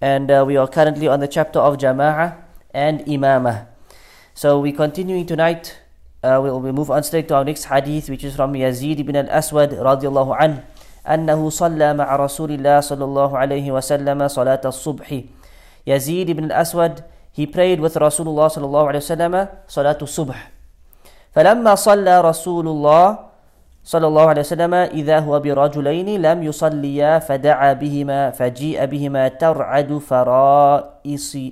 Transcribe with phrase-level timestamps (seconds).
[0.00, 2.36] and uh, we are currently on the chapter of Jama'ah
[2.74, 3.66] and Imamah.
[4.34, 5.78] So we're continuing tonight.
[6.22, 9.16] Uh, we'll, we'll move on straight to our next hadith, which is from Yazid ibn
[9.16, 10.62] al-Aswad radiallahu anhu.
[11.02, 15.26] أنه صلى مع رسول الله صلى الله عليه وسلم صلاة الصبح.
[15.84, 17.02] Yazid ibn al-Aswad,
[17.32, 19.34] he prayed with Rasulullah صلى الله عليه وسلم
[19.66, 20.38] صلاة الصبح.
[21.34, 23.18] فلما صلى رسول الله
[23.86, 31.42] صلى الله عليه وسلم إذا هو برجلين لم يصليا فدعا بهما فجيء بهما ترعد فرائصهما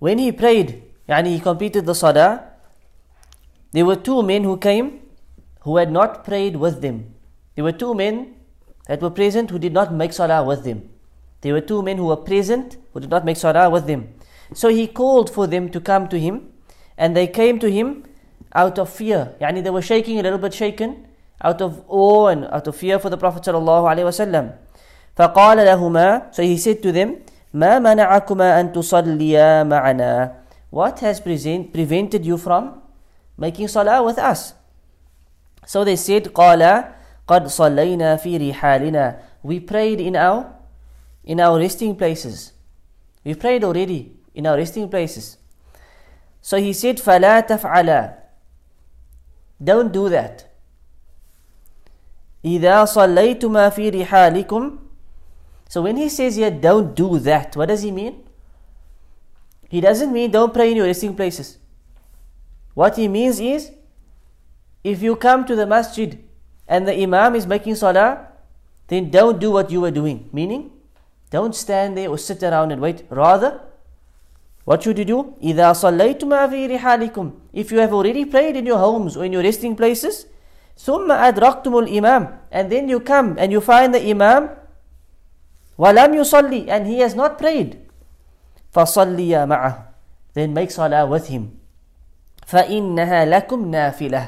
[0.00, 2.44] When he prayed, يعني he completed the salah,
[3.72, 5.00] there were two men who came
[5.60, 7.14] who had not prayed with them.
[7.54, 8.34] There were two men
[8.88, 10.88] that were present who did not make salah with them.
[11.42, 14.14] There were two men who were present who did not make salah with them.
[14.54, 16.52] So he called for them to come to him,
[16.98, 18.04] and they came to him
[18.54, 19.34] out of fear.
[19.40, 21.06] Yani they were shaking a little bit shaken
[21.42, 24.52] out of awe and out of fear for the Prophet sallallahu alaihi wasallam.
[25.16, 27.22] فقال لهما So he said to them,
[27.54, 30.32] ما منعكما أن تصليا معنا
[30.70, 32.80] What has present, prevented you from
[33.36, 34.54] making salah with us?
[35.66, 36.62] So they said, قال
[37.26, 40.52] قد صلينا في رحالنا We prayed in our
[41.24, 42.52] in our resting places.
[43.24, 45.36] We prayed already in our resting places.
[46.40, 48.14] So he said, فلا تفعلا
[49.62, 50.46] Don't do that.
[52.44, 54.78] إذا صليتما في رحالكم
[55.68, 58.24] So when he says here, don't do that, what does he mean?
[59.68, 61.58] He doesn't mean don't pray in your resting places.
[62.74, 63.70] What he means is,
[64.82, 66.18] if you come to the masjid
[66.66, 68.26] and the imam is making salah,
[68.88, 70.28] then don't do what you were doing.
[70.32, 70.72] Meaning,
[71.30, 73.04] don't stand there or sit around and wait.
[73.08, 73.60] Rather,
[74.64, 75.34] what should you do?
[75.42, 79.42] إِذَا صَلَّيْتُمَا فِي رِحَالِكُمْ If you have already prayed in your homes or in your
[79.42, 80.26] resting places,
[80.78, 84.50] ثُمَّ أَدْرَقْتُمُ الْإِمَامِ And then you come and you find the imam
[85.74, 87.80] وَلَمْ يُصَلِّي And he has not prayed.
[88.70, 89.74] فَصَلِّيَا مَعَهُ
[90.34, 91.58] Then make salah with him.
[92.46, 94.24] فَإِنَّهَا لَكُمْ نَافِلَةٌ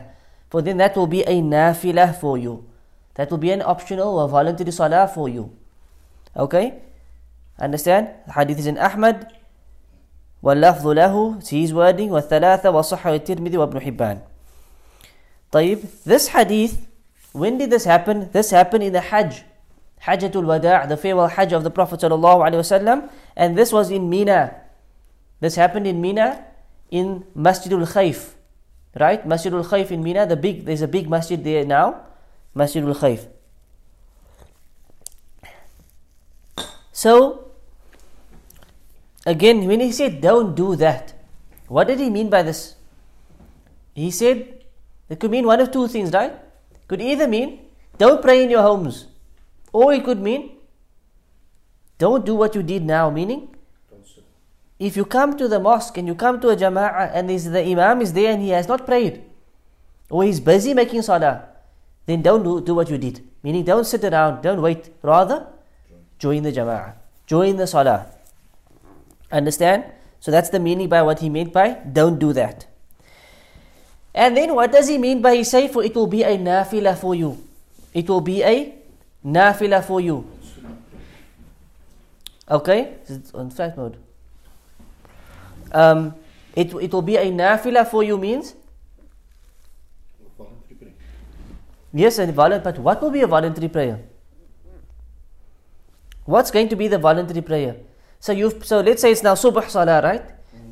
[0.48, 2.64] For then that will be a nafilah for you.
[3.14, 5.52] That will be an optional or voluntary salah for you.
[6.34, 6.80] Okay?
[7.60, 8.08] Understand?
[8.26, 9.28] The hadith is in Ahmad.
[10.43, 14.19] واللفظ له his wording والثلاثة وصحه الترمذي وابن حبان
[15.51, 16.77] طيب this hadith
[17.33, 19.43] when did this happen this happened in the Hajj
[20.01, 24.09] Hajjatul Wada' the farewell Hajj of the Prophet sallallahu alaihi wasallam and this was in
[24.09, 24.55] Mina
[25.39, 26.45] this happened in Mina
[26.91, 28.33] in Masjidul Khayf
[28.99, 32.05] right Masjidul Khayf in Mina the big there's a big masjid there now
[32.55, 33.25] Masjidul Khayf
[36.91, 37.46] so
[39.27, 41.13] Again, when he said, don't do that,
[41.67, 42.75] what did he mean by this?
[43.93, 44.63] He said,
[45.09, 46.33] it could mean one of two things, right?
[46.87, 47.59] Could either mean,
[47.97, 49.07] don't pray in your homes.
[49.73, 50.55] Or it could mean,
[51.97, 53.53] don't do what you did now, meaning,
[54.79, 58.01] if you come to the mosque and you come to a jama'ah and the imam
[58.01, 59.23] is there and he has not prayed,
[60.09, 61.49] or he's busy making salah,
[62.05, 63.27] then don't do, do what you did.
[63.43, 64.89] Meaning, don't sit around, don't wait.
[65.01, 65.47] Rather,
[66.17, 66.93] join the jama'ah,
[67.25, 68.13] join the salah.
[69.31, 69.85] Understand?
[70.19, 72.65] So that's the meaning by what he meant by don't do that.
[74.13, 76.97] And then what does he mean by he say for it will be a nafila
[76.97, 77.37] for you?
[77.93, 78.73] It will be a
[79.25, 80.27] nafila for you.
[82.49, 82.95] Okay?
[83.05, 83.97] Is it on flight mode?
[85.71, 86.15] Um,
[86.55, 88.55] it, it will be a nafila for you means?
[91.93, 93.99] Yes, a voluntary, but what will be a voluntary prayer?
[96.25, 97.77] What's going to be the voluntary prayer?
[98.19, 100.23] So you've so let's say it's now subh salah, right?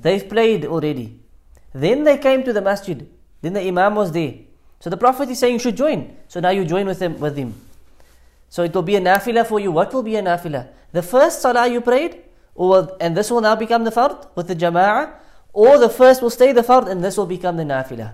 [0.02, 1.20] They've played already.
[1.74, 3.08] Then they came to the masjid.
[3.42, 4.34] Then the imam was there.
[4.80, 6.16] So the Prophet is saying you should join.
[6.28, 7.54] So now you join with him with him.
[8.50, 9.72] So it will be a nafila for you.
[9.72, 10.68] What will be a nafila?
[10.92, 14.56] The first salah you prayed, or and this will now become the fard with the
[14.56, 15.14] jama'ah,
[15.54, 18.14] or the first will stay the fard and this will become the nafila.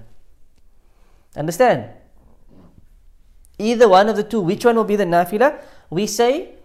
[1.36, 1.90] Understand?
[3.60, 4.42] Either one of the two.
[4.42, 5.62] Which one will be the nafila?
[5.90, 6.56] We say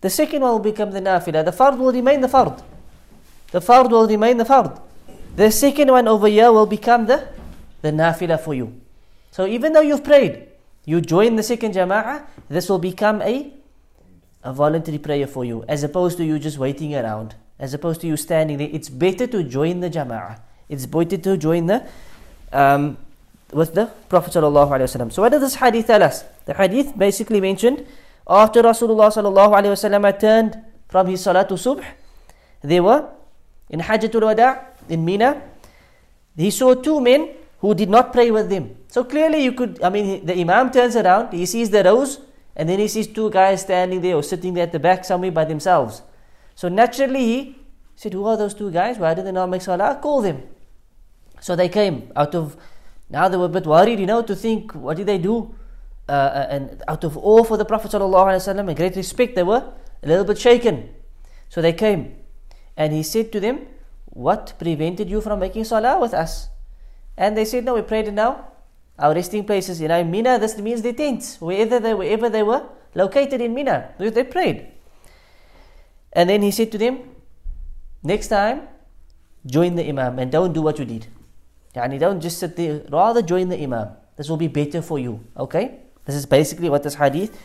[0.00, 1.44] the second one will become the nafila.
[1.44, 2.62] The fard will remain the fard.
[3.50, 4.80] The fard will remain the fard.
[5.36, 7.28] The second one over here will become the,
[7.82, 8.80] the nafila for you.
[9.30, 10.48] So even though you've prayed,
[10.84, 13.52] you join the second jama'ah, this will become a
[14.44, 18.06] a voluntary prayer for you, as opposed to you just waiting around, as opposed to
[18.06, 18.68] you standing there.
[18.70, 20.40] It's better to join the jama'ah.
[20.68, 21.86] It's better to join the
[22.52, 22.96] um,
[23.52, 24.32] with the Prophet.
[24.32, 26.24] So what does this hadith tell us?
[26.44, 27.86] The hadith basically mentioned
[28.28, 30.58] after Rasulullah sallallahu alaihi wasallam turned
[30.88, 31.84] from his salatu subh,
[32.62, 33.08] they were
[33.70, 35.42] in Hajjatul Wada in Mina.
[36.36, 37.30] He saw two men
[37.60, 38.76] who did not pray with them.
[38.88, 42.20] So clearly, you could, I mean, the Imam turns around, he sees the rows,
[42.54, 45.30] and then he sees two guys standing there or sitting there at the back somewhere
[45.30, 46.02] by themselves.
[46.54, 47.56] So naturally, he
[47.96, 48.98] said, Who are those two guys?
[48.98, 49.98] Why did they not make salah?
[50.02, 50.42] Call them.
[51.40, 52.56] So they came out of,
[53.10, 55.54] now they were a bit worried, you know, to think, What did they do?
[56.08, 59.72] Uh, uh and out of awe for the Prophet ﷺ and great respect, they were
[60.02, 60.94] a little bit shaken.
[61.48, 62.16] So they came,
[62.76, 63.66] and he said to them,
[64.06, 66.48] What prevented you from making salah with us?
[67.16, 68.52] And they said, No, we prayed now.
[68.98, 73.40] Our resting places, in Mina, this means the tents, wherever they, wherever they were located
[73.40, 73.94] in Mina.
[73.98, 74.72] They prayed.
[76.12, 77.00] And then he said to them,
[78.02, 78.62] Next time,
[79.46, 81.06] join the Imam and don't do what you did.
[81.74, 83.90] Yani don't just sit there, rather join the Imam.
[84.16, 85.24] This will be better for you.
[85.36, 85.78] Okay?
[86.08, 87.38] This is basically what this hadith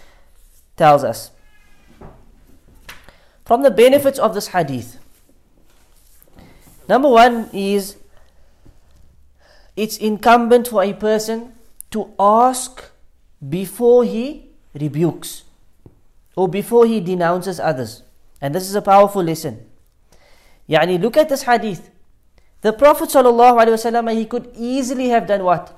[0.77, 1.31] tells us.
[3.43, 4.99] From the benefits of this hadith,
[6.87, 7.97] number one is
[9.75, 11.51] it's incumbent for a person
[11.91, 12.89] to ask
[13.49, 15.43] before he rebukes
[16.37, 18.03] or before he denounces others.
[18.39, 19.59] And this is a powerful lesson.
[20.69, 21.89] Yani, look at this hadith.
[22.61, 25.77] The Prophet ﷺ, he could easily have done what?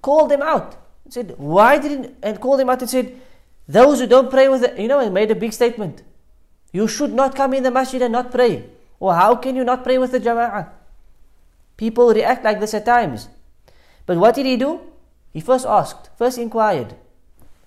[0.00, 0.76] Called them out.
[1.04, 3.20] He said, why didn't, and called them out and said,
[3.68, 6.02] those who don't pray with, you know, and made a big statement.
[6.72, 8.64] You should not come in the masjid and not pray.
[9.00, 10.68] Or how can you not pray with the jama'ah?
[11.76, 13.28] People react like this at times.
[14.06, 14.80] But what did he do?
[15.32, 16.94] He first asked, first inquired.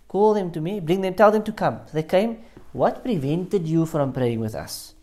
[0.08, 1.82] Call them to me, bring them, tell them to come.
[1.94, 2.44] They came.
[2.74, 4.94] What prevented you from praying with us?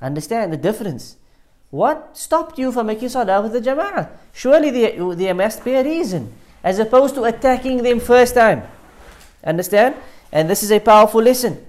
[0.00, 1.16] Understand the difference.
[1.70, 4.10] What stopped you from making salah with the jama'ah?
[4.32, 6.32] Surely there, there must be a reason.
[6.62, 8.62] As opposed to attacking them first time.
[9.44, 9.96] Understand?
[10.32, 11.66] And this is a powerful lesson.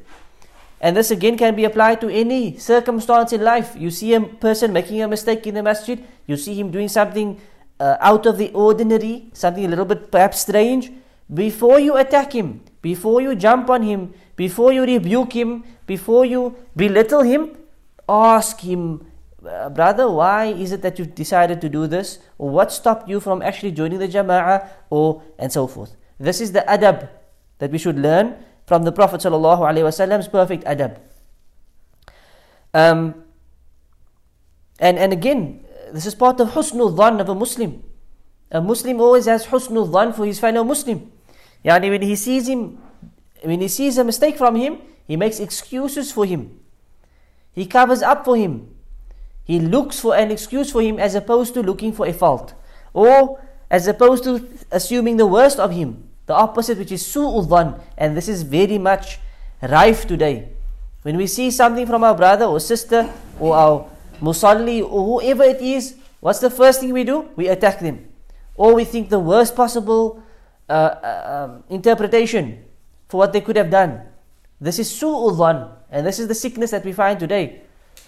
[0.82, 3.76] And this again can be applied to any circumstance in life.
[3.78, 7.40] You see a person making a mistake in the masjid, you see him doing something
[7.80, 10.92] uh, out of the ordinary, something a little bit perhaps strange.
[11.32, 16.56] Before you attack him, before you jump on him, before you rebuke him, before you
[16.76, 17.56] belittle him,
[18.10, 19.06] ask him,
[19.42, 22.20] brother, why is it that you've decided to do this?
[22.38, 24.70] What stopped you from actually joining the jama'ah?
[24.90, 25.96] Or and so forth.
[26.20, 27.10] This is the adab
[27.58, 28.36] that we should learn
[28.66, 30.98] from the Prophet Wasallam's perfect adab.
[32.74, 33.24] Um,
[34.80, 37.84] and, and again, this is part of husnul dhan of a Muslim.
[38.52, 41.12] A Muslim always has husnul dhan for his fellow Muslim.
[41.66, 42.78] Yani when he sees him,
[43.44, 44.78] when he sees a mistake from him,
[45.08, 46.60] he makes excuses for him.
[47.54, 48.71] He covers up for him.
[49.44, 52.54] He looks for an excuse for him as opposed to looking for a fault.
[52.94, 56.08] Or as opposed to assuming the worst of him.
[56.26, 57.80] The opposite, which is su'ul dhan.
[57.98, 59.20] And this is very much
[59.62, 60.50] rife today.
[61.02, 63.10] When we see something from our brother or sister
[63.40, 63.88] or our
[64.22, 67.30] musalli or whoever it is, what's the first thing we do?
[67.36, 68.08] We attack them.
[68.56, 70.22] Or we think the worst possible
[70.70, 72.64] uh, uh, um, interpretation
[73.10, 74.02] for what they could have done.
[74.60, 75.72] This is su'ul dhan.
[75.90, 77.62] And this is the sickness that we find today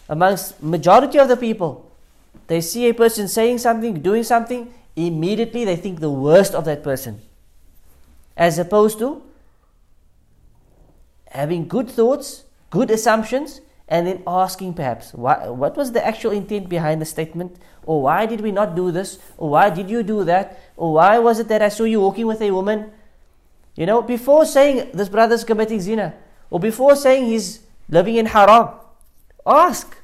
[0.10, 1.90] amongst majority of the people.
[2.48, 6.84] They see a person saying something, doing something, immediately they think the worst of that
[6.84, 7.22] person
[8.36, 9.22] as opposed to
[11.30, 16.70] having good thoughts, good assumptions, and then asking perhaps, why, what was the actual intent
[16.70, 17.58] behind the statement?
[17.86, 19.20] Or why did we not do this?
[19.38, 20.60] Or why did you do that?
[20.78, 22.92] Or why was it that I saw you walking with a woman?
[23.76, 26.14] You know, before saying this brother's committing zina,
[26.50, 28.70] or before saying he's living in haram,
[29.46, 29.98] ask.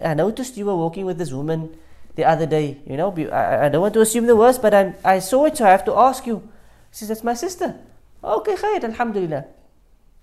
[0.00, 1.76] I noticed you were walking with this woman
[2.14, 2.78] the other day.
[2.86, 5.56] You know, I, I don't want to assume the worst, but i I saw it,
[5.56, 6.48] so I have to ask you.
[6.90, 7.76] She says, That's my sister.
[8.22, 9.44] Okay, khair, alhamdulillah.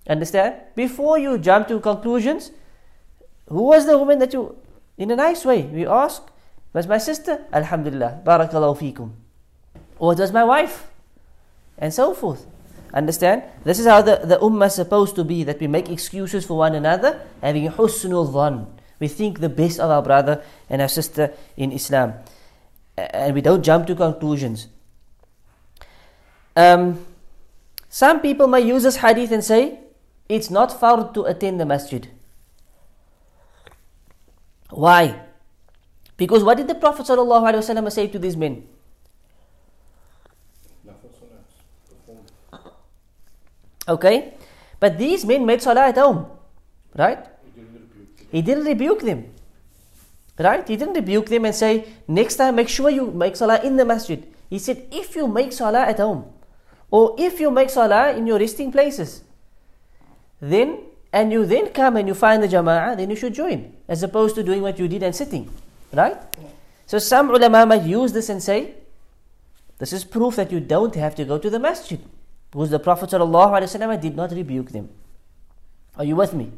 [0.08, 0.54] Understand?
[0.74, 2.50] Before you jump to conclusions,
[3.48, 4.56] who was the woman that you,
[4.96, 6.22] in a nice way, we ask,
[6.72, 7.44] was my sister?
[7.52, 9.10] Alhamdulillah, barakallahu feekum.
[9.98, 10.86] Or it was my wife?
[11.76, 12.46] And so forth.
[12.94, 13.42] Understand?
[13.64, 16.56] This is how the, the ummah is supposed to be, that we make excuses for
[16.56, 18.66] one another, having husnul dhan.
[18.98, 22.14] We think the best of our brother and our sister in Islam.
[22.96, 24.68] And we don't jump to conclusions.
[26.56, 27.06] Um,
[27.88, 29.80] some people may use this hadith and say
[30.28, 32.10] it's not fard to attend the masjid.
[34.70, 35.20] Why?
[36.16, 38.66] Because what did the Prophet ﷺ say to these men?
[43.88, 44.34] Okay?
[44.78, 46.26] But these men made salah at home.
[46.94, 47.24] Right?
[48.30, 49.32] He didn't rebuke them.
[50.38, 50.66] Right?
[50.68, 53.84] He didn't rebuke them and say, next time make sure you make salah in the
[53.84, 54.22] masjid.
[54.50, 56.26] He said, if you make salah at home,
[56.90, 59.22] or if you make salah in your resting places,
[60.40, 60.78] then
[61.12, 64.34] and you then come and you find the jama'ah, then you should join, as opposed
[64.36, 65.50] to doing what you did and sitting.
[65.92, 66.16] Right?
[66.86, 68.74] So some ulama might use this and say,
[69.78, 72.00] this is proof that you don't have to go to the masjid.
[72.50, 74.88] Because the Prophet ﷺ did not rebuke them.
[75.96, 76.52] Are you with me?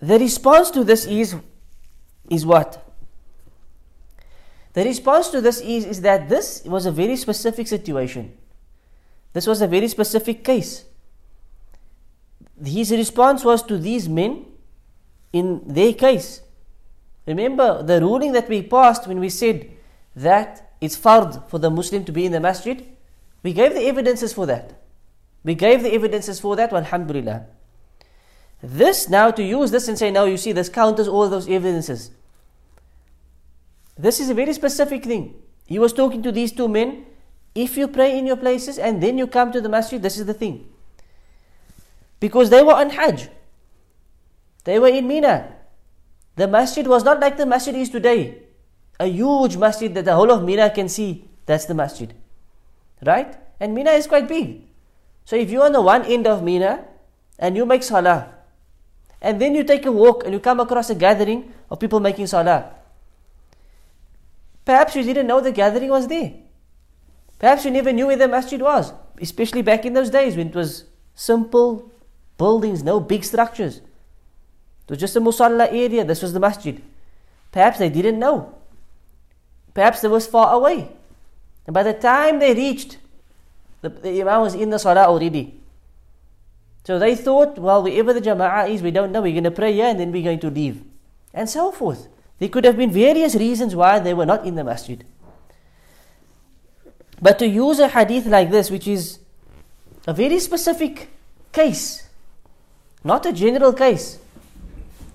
[0.00, 1.36] The response to this is,
[2.30, 2.84] is what?
[4.72, 8.36] The response to this is, is that this was a very specific situation.
[9.32, 10.84] This was a very specific case.
[12.64, 14.46] His response was to these men
[15.32, 16.42] in their case.
[17.26, 19.70] Remember the ruling that we passed when we said
[20.16, 22.84] that it's fard for the Muslim to be in the masjid?
[23.42, 24.82] We gave the evidences for that.
[25.44, 27.46] We gave the evidences for that, alhamdulillah.
[28.62, 32.10] This now to use this and say, now you see, this counters all those evidences.
[33.96, 35.34] This is a very specific thing.
[35.66, 37.06] He was talking to these two men.
[37.54, 40.26] If you pray in your places and then you come to the masjid, this is
[40.26, 40.68] the thing.
[42.20, 43.28] Because they were on Hajj.
[44.64, 45.54] They were in Mina.
[46.36, 48.42] The masjid was not like the masjid is today.
[49.00, 51.28] A huge masjid that the whole of Mina can see.
[51.46, 52.12] That's the masjid.
[53.04, 53.36] Right?
[53.60, 54.62] And Mina is quite big.
[55.24, 56.84] So if you're on the one end of Mina
[57.38, 58.34] and you make salah,
[59.20, 62.26] and then you take a walk and you come across a gathering of people making
[62.26, 62.72] salah,
[64.64, 66.32] perhaps you didn't know the gathering was there.
[67.38, 70.54] Perhaps you never knew where the masjid was, especially back in those days when it
[70.54, 71.90] was simple
[72.36, 73.78] buildings, no big structures.
[73.78, 76.80] It was just a musalla area, this was the masjid.
[77.52, 78.54] Perhaps they didn't know.
[79.74, 80.90] Perhaps they was far away.
[81.68, 82.96] And by the time they reached,
[83.82, 85.54] the, the Imam was in the Salah already.
[86.84, 89.74] So they thought, well, wherever the Jama'ah is, we don't know, we're going to pray
[89.74, 90.82] here and then we're going to leave.
[91.34, 92.08] And so forth.
[92.38, 95.04] There could have been various reasons why they were not in the masjid.
[97.20, 99.18] But to use a hadith like this, which is
[100.06, 101.10] a very specific
[101.52, 102.08] case,
[103.04, 104.18] not a general case,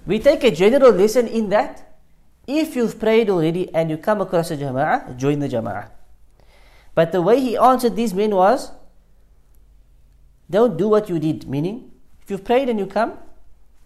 [0.05, 1.97] we take a general lesson in that
[2.45, 5.87] if you've prayed already and you come across a jama'ah, join the jama'ah.
[6.95, 8.71] But the way he answered these men was,
[10.49, 11.47] don't do what you did.
[11.47, 13.17] Meaning, if you've prayed and you come,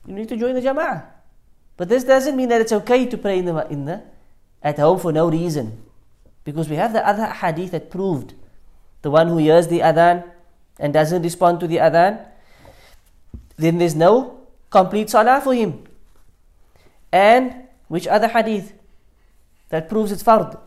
[0.06, 1.06] you need to join the jama'ah.
[1.78, 4.04] But this doesn't mean that it's okay to pray in the, in the
[4.62, 5.84] at home for no reason.
[6.44, 8.34] Because we have the other hadith that proved
[9.02, 10.30] the one who hears the adhan
[10.80, 12.26] and doesn't respond to the adhan,
[13.58, 15.84] then there's no complete salah for him.
[17.12, 18.74] And which other hadith
[19.70, 20.60] that proves it's fard?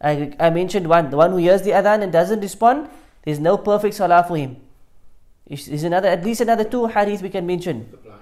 [0.00, 2.88] I, I mentioned one, the one who hears the adhan and doesn't respond,
[3.22, 4.56] there's no perfect salah for him.
[5.48, 7.88] There's another, at least another two hadith we can mention.
[7.90, 8.16] The.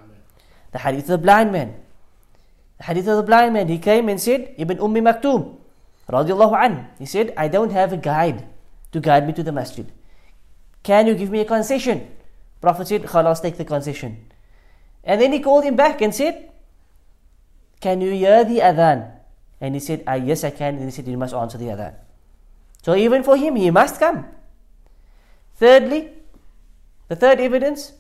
[0.73, 1.75] The hadith of the blind man.
[2.79, 5.57] The hadith of the blind man, he came and said, Ibn Ummi Maktoum,
[6.11, 8.45] radiallahu an, he said, I don't have a guide
[8.91, 9.87] to guide me to the masjid.
[10.83, 12.11] Can you give me a concession?
[12.61, 14.27] Prophet said, Khalas, take the concession.
[15.05, 16.51] And then he called him back and said,
[17.81, 19.14] Can you hear the adhan?
[19.65, 20.75] And he said, ah, Yes, I can.
[20.77, 21.95] And he said, You must answer the other.
[22.83, 24.27] So even for him, he must come.
[25.57, 26.11] Thirdly,
[27.09, 27.93] the third evidence,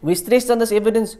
[0.00, 1.16] we stressed on this evidence.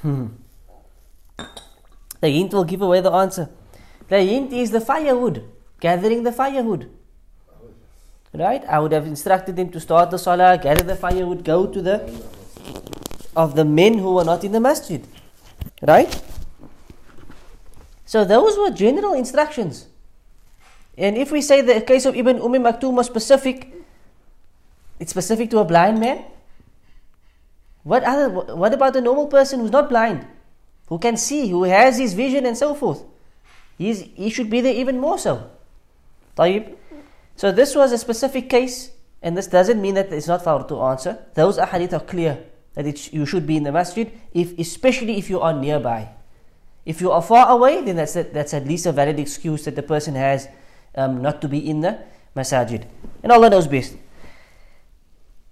[0.00, 0.28] Hmm.
[2.22, 3.50] The hint will give away the answer.
[4.08, 5.44] The hint is the firewood,
[5.80, 6.90] gathering the firewood.
[8.32, 8.64] Right?
[8.64, 12.12] I would have instructed them to start the salah, gather the firewood, go to the
[13.36, 15.06] of the men who were not in the masjid.
[15.82, 16.22] Right?
[18.06, 19.86] So those were general instructions.
[20.98, 23.72] And if we say the case of Ibn Umm Maktoum was specific,
[24.98, 26.24] it's specific to a blind man.
[27.82, 30.26] What other what about a normal person who's not blind?
[30.88, 33.02] Who can see, who has his vision and so forth?
[33.78, 35.50] He's, he should be there even more so.
[36.36, 36.76] Tayyib.
[37.40, 38.90] So this was a specific case,
[39.22, 41.16] and this doesn't mean that it's not fard to answer.
[41.32, 42.44] Those ahadith are clear
[42.74, 46.10] that you should be in the masjid, if, especially if you are nearby.
[46.84, 49.74] If you are far away, then that's, a, that's at least a valid excuse that
[49.74, 50.48] the person has
[50.94, 52.00] um, not to be in the
[52.36, 52.84] masajid.
[53.22, 53.96] And Allah knows best.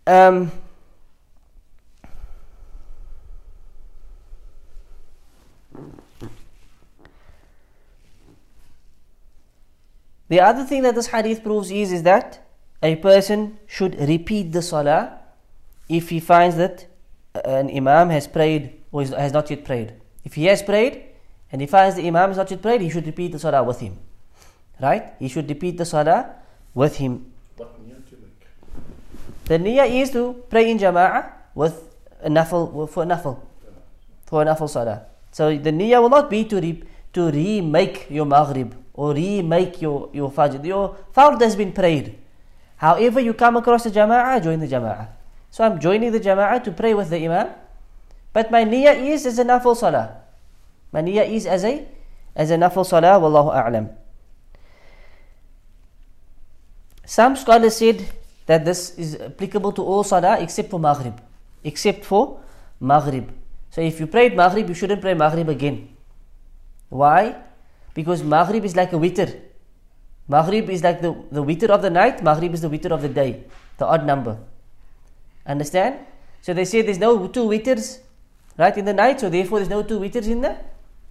[0.07, 0.53] Um,
[10.29, 12.47] the other thing that this hadith proves is, is that
[12.83, 15.19] a person should repeat the salah
[15.89, 16.87] if he finds that
[17.35, 19.95] uh, an imam has prayed or has not yet prayed.
[20.25, 21.05] If he has prayed,
[21.51, 23.81] and he finds the Imam has not yet prayed, he should repeat the salah with
[23.81, 23.99] him.
[24.81, 25.15] Right?
[25.19, 26.35] He should repeat the salah
[26.75, 27.33] with him.
[29.47, 33.41] The niyyah is to pray in jama'ah with a nafil, for a nafil,
[34.27, 35.07] for a nafil salah.
[35.33, 36.83] So the niyyah will not be to, re,
[37.15, 40.59] to remake your maghrib or remake your, your fajr.
[40.67, 42.19] Your fard has been prayed.
[42.77, 45.07] However, you come across the jama'ah, join the jama'ah.
[45.53, 47.55] So I'm joining the jama'ah to pray with the imam.
[48.33, 50.17] But my niyyah is as a nafil salah.
[50.91, 51.87] My niyyah is as a
[52.35, 53.95] as a nafil salah, wallahu a'lam.
[57.07, 58.05] Some scholars said
[58.47, 61.21] that this is applicable to all salah except for maghrib.
[61.63, 62.41] Except for
[62.81, 63.31] maghrib.
[63.71, 65.95] So if you prayed maghrib, you shouldn't pray maghrib again.
[66.89, 67.37] Why?
[67.99, 69.29] Because maghrib is like a witr.
[70.29, 73.09] Maghrib is like the, the witr of the night, maghrib is the witr of the
[73.09, 73.43] day,
[73.79, 74.39] the odd number.
[75.45, 75.99] Understand?
[76.41, 77.99] So they say there's no two witrs
[78.57, 80.55] right in the night, so therefore there's no two witrs in the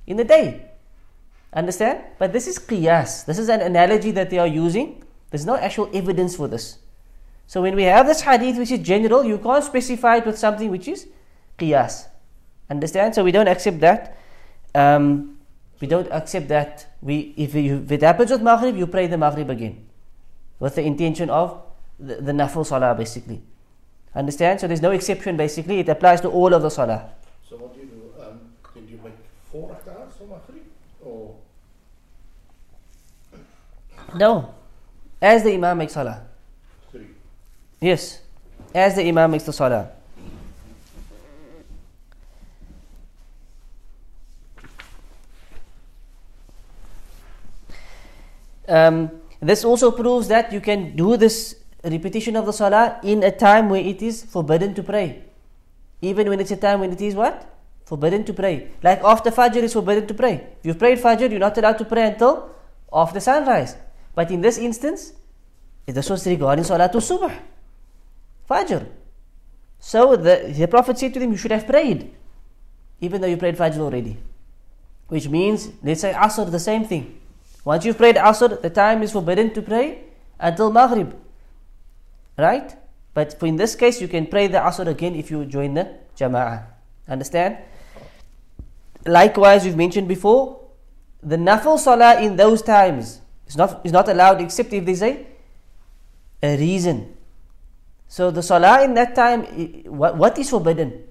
[0.06, 0.62] in the day.
[1.52, 2.04] Understand?
[2.20, 3.26] But this is qiyas.
[3.26, 5.04] This is an analogy that they are using.
[5.30, 6.78] There's no actual evidence for this.
[7.48, 10.72] So when we have this hadith which is general, you can't specify it with something
[10.72, 11.08] which is
[11.60, 12.06] qiyas.
[12.70, 13.14] Understand?
[13.16, 14.18] So we don't accept that.
[14.74, 15.37] Um,
[15.80, 16.88] we don't accept that.
[17.02, 19.86] We if, you, if it happens with maghrib, you pray the maghrib again,
[20.60, 21.62] with the intention of
[22.00, 23.42] the, the nafil salah basically.
[24.16, 24.60] Understand?
[24.60, 25.80] So there's no exception basically.
[25.80, 27.10] It applies to all of the salah.
[27.48, 28.24] So what do you do?
[28.24, 28.40] Um,
[28.74, 29.14] did you make
[29.52, 30.64] four rak'ahs for Maghrib?
[31.06, 31.36] Or
[34.16, 34.56] No.
[35.22, 36.24] As the imam makes salah.
[36.92, 37.08] three?
[37.80, 38.22] Yes.
[38.74, 39.92] As the imam makes the salah.
[48.68, 53.32] Um, this also proves that you can do this repetition of the salah in a
[53.32, 55.24] time where it is forbidden to pray.
[56.02, 57.48] Even when it's a time when it is what?
[57.86, 58.72] Forbidden to pray.
[58.84, 60.34] Like after Fajr is forbidden to pray.
[60.60, 62.50] If you've prayed Fajr, you're not allowed to pray until
[62.92, 63.76] after sunrise.
[64.14, 65.14] But in this instance,
[65.86, 67.34] this was regarding Salatul Subh.
[68.50, 68.88] Fajr.
[69.80, 72.12] So the, the Prophet said to them, You should have prayed,
[73.00, 74.18] even though you prayed Fajr already.
[75.08, 77.20] Which means, let's say Asr, the same thing.
[77.68, 80.00] Once you've prayed Asr, the time is forbidden to pray
[80.40, 81.14] until Maghrib.
[82.38, 82.74] Right?
[83.14, 86.64] But in this case, you can pray the Asr again if you join the Jama'ah.
[87.10, 87.58] Understand?
[89.06, 90.62] Likewise, we've mentioned before,
[91.22, 95.28] the Nafil Salah in those times is not, is not allowed except if there's a,
[96.42, 97.18] a reason.
[98.08, 99.44] So the Salah in that time,
[99.92, 101.04] what, what is forbidden?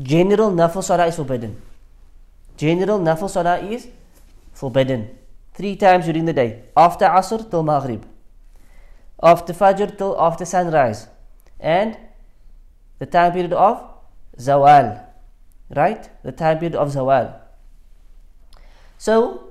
[0.00, 1.60] General Nafil Salah is forbidden.
[2.56, 3.86] General Nafil Salah is
[4.54, 5.18] forbidden.
[5.58, 6.62] Three times during the day.
[6.76, 8.06] After Asr till Maghrib.
[9.20, 11.08] After Fajr till after sunrise.
[11.58, 11.98] And
[13.00, 13.82] the time period of
[14.38, 15.04] Zawal.
[15.74, 16.08] Right?
[16.22, 17.40] The time period of Zawal.
[18.98, 19.50] So,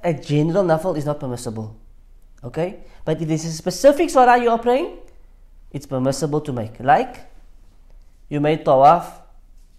[0.00, 1.74] a general nafil is not permissible.
[2.44, 2.78] Okay?
[3.04, 4.96] But if this is a specific salah you are praying,
[5.72, 6.78] it's permissible to make.
[6.78, 7.28] Like,
[8.28, 9.10] you made tawaf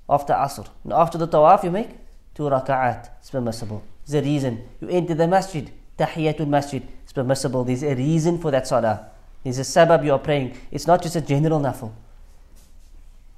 [0.09, 0.67] after Asr.
[0.83, 1.91] And after the tawaf, you make
[2.35, 3.11] two raka'at.
[3.19, 3.81] It's permissible.
[4.09, 4.67] There's a reason.
[4.81, 7.63] You enter the masjid, tahiyatul masjid, it's permissible.
[7.63, 9.09] There's a reason for that salah.
[9.43, 10.57] There's a sabab you are praying.
[10.71, 11.91] It's not just a general nafal.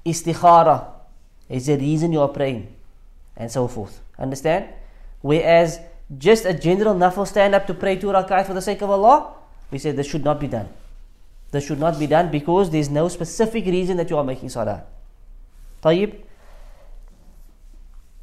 [0.06, 0.86] Istikhara
[1.50, 2.74] is a reason you are praying,
[3.36, 4.00] and so forth.
[4.18, 4.70] Understand?
[5.20, 5.82] Whereas
[6.18, 9.34] just a general nafal stand up to pray two rak'at for the sake of Allah,
[9.72, 10.70] we say this should not be done.
[11.52, 14.48] This should not be done because there is no specific reason that you are making
[14.48, 14.84] salah.
[15.84, 16.16] Tayyib.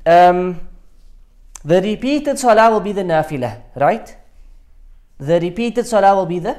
[0.06, 0.67] Um,
[1.64, 4.16] the repeated salah will be the nafilah, right?
[5.18, 6.56] The repeated salah will be the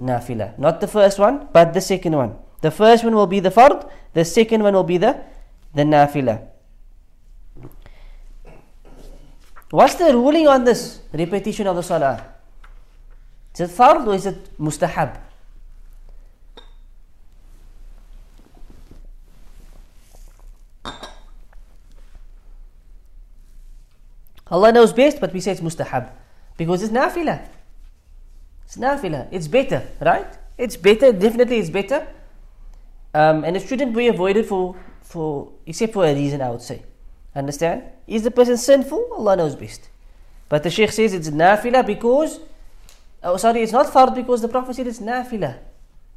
[0.00, 0.58] nafilah.
[0.58, 2.36] Not the first one, but the second one.
[2.60, 5.22] The first one will be the fard, the second one will be the,
[5.74, 6.48] the nafilah.
[9.70, 12.24] What's the ruling on this repetition of the salah?
[13.54, 15.20] Is it fard or is it mustahab?
[24.50, 26.10] Allah knows best, but we say it's mustahab
[26.56, 27.46] because it's nafilah.
[28.64, 29.28] It's nafilah.
[29.30, 30.26] It's better, right?
[30.58, 31.12] It's better.
[31.12, 32.06] Definitely, it's better.
[33.12, 36.42] Um, and it shouldn't be avoided for for except for a reason.
[36.42, 36.82] I would say.
[37.34, 37.82] Understand?
[38.06, 39.08] Is the person sinful?
[39.12, 39.88] Allah knows best.
[40.48, 42.38] But the Sheikh says it's nafilah because,
[43.22, 45.58] oh sorry, it's not fard because the Prophet said it's nafilah.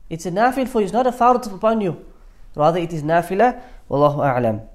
[0.10, 2.06] It's a nafil for you, it's not a fard upon you.
[2.56, 3.62] Rather, it is nafilah.
[3.90, 4.68] Wallahu a'lam.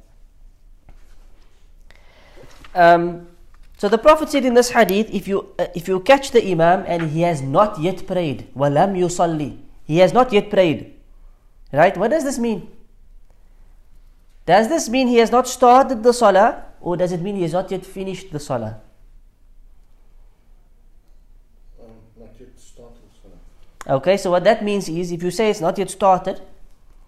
[2.75, 3.29] Um,
[3.83, 6.85] so the Prophet said in this hadith, if you uh, if you catch the Imam
[6.87, 10.95] and he has not yet prayed, walam yusalli, he has not yet prayed,
[11.73, 11.97] right?
[11.97, 12.71] What does this mean?
[14.47, 17.55] Does this mean he has not started the salah or does it mean he has
[17.55, 18.79] not yet finished the salah?
[21.81, 21.89] Um,
[22.21, 23.97] not yet started salah.
[23.97, 26.41] Okay, so what that means is if you say it's not yet started,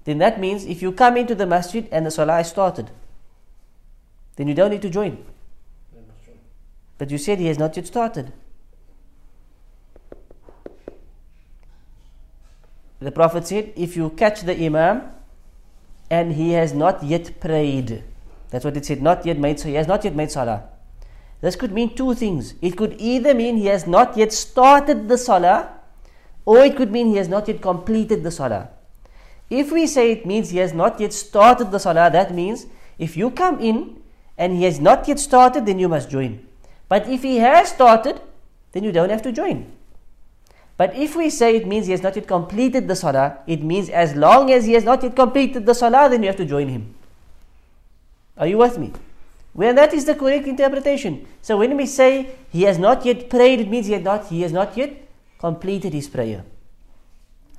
[0.03, 2.91] then that means if you come into the masjid and the salah is started,
[4.35, 5.25] then you don't need to join.
[6.99, 8.33] But you said he has not yet started.
[13.01, 15.03] The Prophet said, if you catch the Imam
[16.11, 18.03] and he has not yet prayed,
[18.51, 20.63] that's what it said, not yet made, so he has not yet made salah.
[21.41, 22.55] This could mean two things.
[22.63, 25.71] It could either mean he has not yet started the salah,
[26.47, 28.71] or it could mean he has not yet completed the salah.
[29.51, 32.67] If we say it means he has not yet started the salah, that means
[32.99, 34.01] if you come in
[34.39, 36.47] and he has not yet started, then you must join.
[36.95, 38.21] But if he has started,
[38.71, 39.67] then you don't have to join.
[40.77, 43.89] But if we say it means he has not yet completed the salah, it means
[43.91, 46.69] as long as he has not yet completed the salah, then you have to join
[46.69, 46.95] him.
[48.37, 48.93] Are you with me?
[49.55, 51.27] Well, that is the correct interpretation.
[51.43, 54.43] So when we say he has not yet prayed, it means he has not, he
[54.43, 54.95] has not yet
[55.41, 56.45] completed his prayer.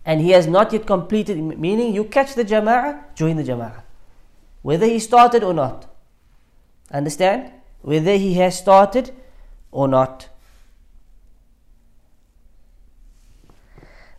[0.06, 3.84] And he has not yet completed, meaning you catch the jama'ah, join the jama'ah.
[4.62, 5.94] Whether he started or not.
[6.90, 7.52] Understand?
[7.82, 9.14] Whether he has started
[9.76, 10.30] or not.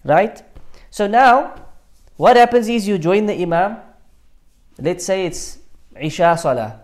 [0.04, 0.42] Right?
[0.90, 1.54] So now,
[2.16, 3.78] what happens is you join the Imam.
[4.78, 5.58] Let's say it's
[5.98, 6.80] Isha Salah.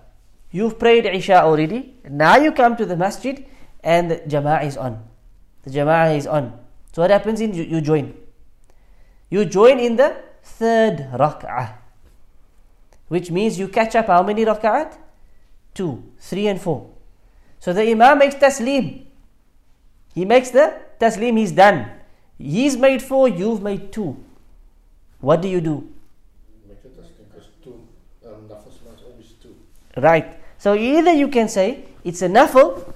[0.50, 1.96] You've prayed Isha already.
[2.08, 3.44] Now you come to the masjid
[3.84, 5.04] and the Jama'ah is on.
[5.64, 6.58] The Jama'ah is on.
[6.92, 8.14] So what happens is you, you join.
[9.30, 11.76] You join in the third rak'ah.
[13.08, 14.96] Which means you catch up how many rak'at?
[15.74, 16.91] Two, three and four.
[17.62, 19.04] So the Imam makes taslim.
[20.16, 21.88] He makes the taslim, he's done.
[22.36, 24.16] He's made four, you've made two.
[25.20, 25.86] What do you do?
[29.96, 30.40] Right.
[30.58, 32.92] So either you can say it's a nafil,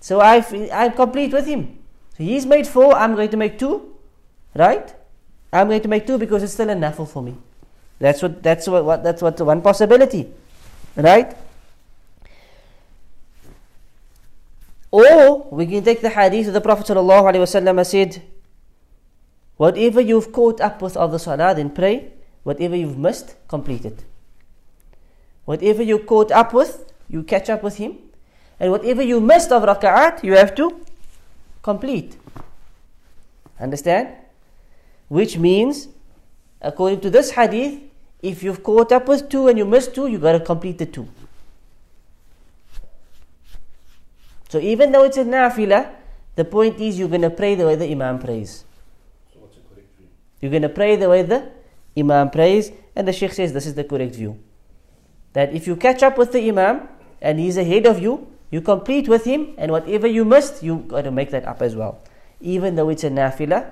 [0.00, 1.78] so I've, I'm complete with him.
[2.18, 3.96] So he's made four, I'm going to make two,
[4.54, 4.94] right?
[5.50, 7.34] I'm going to make two because it's still a nafil for me.
[7.98, 10.28] That's what that's what, what that's what one possibility,
[10.96, 11.34] right?
[14.96, 18.22] Or we can take the hadith of the Prophet wasallam said,
[19.58, 22.14] whatever you've caught up with of the salah, then pray.
[22.44, 24.04] Whatever you've missed, complete it.
[25.44, 27.98] Whatever you caught up with, you catch up with him.
[28.58, 30.80] And whatever you missed of raka'at, you have to
[31.62, 32.16] complete.
[33.60, 34.14] Understand?
[35.08, 35.88] Which means,
[36.62, 37.82] according to this hadith,
[38.22, 40.86] if you've caught up with two and you missed two, you got to complete the
[40.86, 41.06] two.
[44.48, 45.90] So even though it's a nafila,
[46.36, 48.64] the point is you're going to pray the way the imam prays.
[49.32, 50.08] So what's the correct view?
[50.40, 51.50] You're going to pray the way the
[51.98, 54.38] imam prays, and the sheikh says this is the correct view.
[55.32, 56.88] That if you catch up with the imam
[57.20, 61.02] and he's ahead of you, you complete with him, and whatever you missed, you got
[61.02, 62.00] to make that up as well.
[62.40, 63.70] Even though it's a nafila,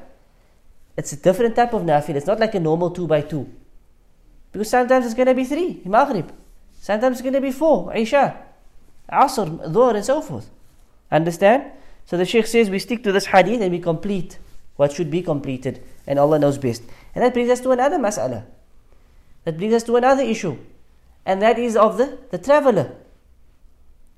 [0.96, 2.16] it's a different type of nafila.
[2.16, 3.48] It's not like a normal two by two.
[4.50, 6.32] Because sometimes it's going to be three, maghrib.
[6.80, 8.36] Sometimes it's going to be four, isha,
[9.10, 10.50] asr, dhuhr, and so forth.
[11.10, 11.72] Understand?
[12.06, 14.38] So the Sheikh says we stick to this hadith and we complete
[14.76, 16.82] what should be completed, and Allah knows best.
[17.14, 18.44] And that brings us to another mas'ala.
[19.44, 20.56] That brings us to another issue,
[21.24, 22.96] and that is of the, the traveler.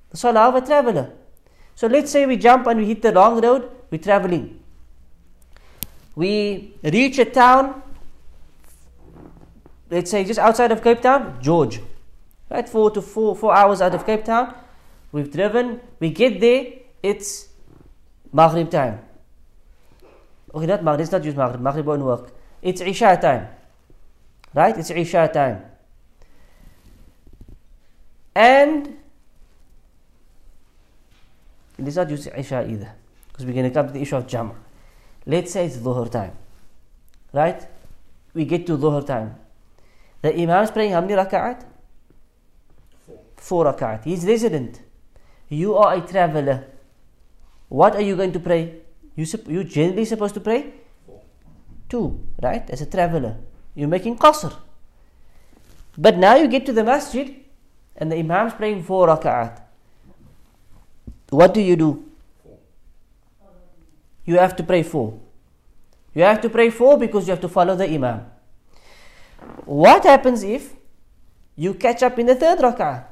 [0.09, 1.11] The salah of a traveler.
[1.75, 4.59] So let's say we jump and we hit the wrong road, we're traveling.
[6.15, 7.83] We reach a town,
[9.91, 11.79] let's say just outside of Cape Town, George.
[12.49, 14.55] Right, four to four, four hours out of Cape Town.
[15.11, 16.65] We've driven, we get there,
[17.01, 17.47] it's
[18.31, 18.99] Maghrib time.
[20.53, 22.31] Okay, not Maghrib, let's not use Maghrib, Maghrib won't work.
[22.61, 23.47] It's Isha time.
[24.53, 24.77] Right?
[24.77, 25.63] It's Isha time.
[28.35, 28.97] And
[31.79, 32.91] let's not use Isha either.
[33.27, 34.51] Because we're going to come to the issue of Jam.
[35.25, 36.33] Let's say it's Dhuhr time.
[37.33, 37.65] Right?
[38.33, 39.35] We get to Dhuhr time.
[40.21, 41.63] The Imam is praying how many raka'at?
[43.05, 43.19] Four.
[43.35, 44.03] Four raka'at.
[44.03, 44.81] He's resident.
[45.49, 46.65] You are a traveler.
[47.69, 48.81] What are you going to pray?
[49.15, 50.73] You, sup- you generally supposed to pray?
[51.89, 52.69] Two, right?
[52.69, 53.37] As a traveler.
[53.75, 54.53] You're making qasr.
[55.97, 57.35] But now you get to the masjid
[57.95, 59.61] and the Imam's praying four raka'at.
[61.29, 62.03] What do you do?
[64.25, 65.19] You have to pray four.
[66.13, 68.25] You have to pray four because you have to follow the Imam.
[69.65, 70.73] What happens if
[71.55, 73.05] you catch up in the third rak'ah?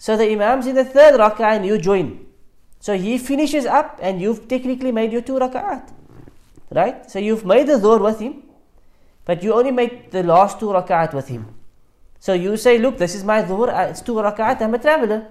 [0.00, 2.24] So the Imam's in the third rak'ah and you join.
[2.80, 5.92] So he finishes up and you've technically made your two rak'at.
[6.70, 7.10] Right?
[7.10, 8.42] So you've made the dhuhr with him,
[9.26, 11.54] but you only made the last two rak'at with him.
[12.18, 15.26] So you say, look, this is my dhuhr, uh, it's two rak'at, I'm a traveler.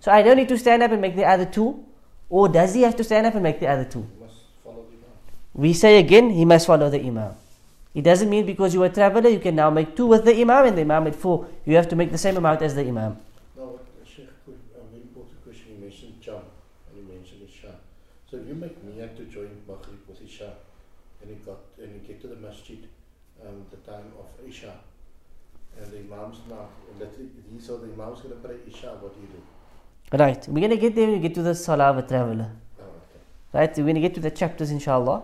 [0.00, 1.84] So I don't need to stand up and make the other two.
[2.28, 4.04] Or does he have to stand up and make the other two?
[4.20, 4.34] Must
[4.64, 5.14] follow the Imam.
[5.54, 7.34] We say again, he must follow the Imam.
[7.94, 10.34] It doesn't mean because you are a traveler, you can now make two with the
[10.40, 11.46] Imam and the Imam at four.
[11.64, 13.18] You have to make the same amount as the Imam.
[13.54, 15.74] Now, uh, Sheikh, quick, a very important question.
[15.76, 16.40] You mentioned Jam
[16.88, 17.74] and you mentioned Isha.
[18.30, 20.54] So if you make niyat to join Maghrib with Isha
[21.20, 22.88] and you got and you get to the masjid
[23.46, 24.74] um, the time of Isha
[25.80, 26.68] and the Imam's now
[27.58, 29.42] so the Imam's gonna pray Isha, what do you do?
[30.12, 30.46] Right.
[30.46, 32.50] We're going to get there when we get to the Salah of a traveler.
[32.78, 32.90] Oh, okay.
[33.54, 33.76] Right?
[33.78, 35.22] We're going to get to the chapters inshallah.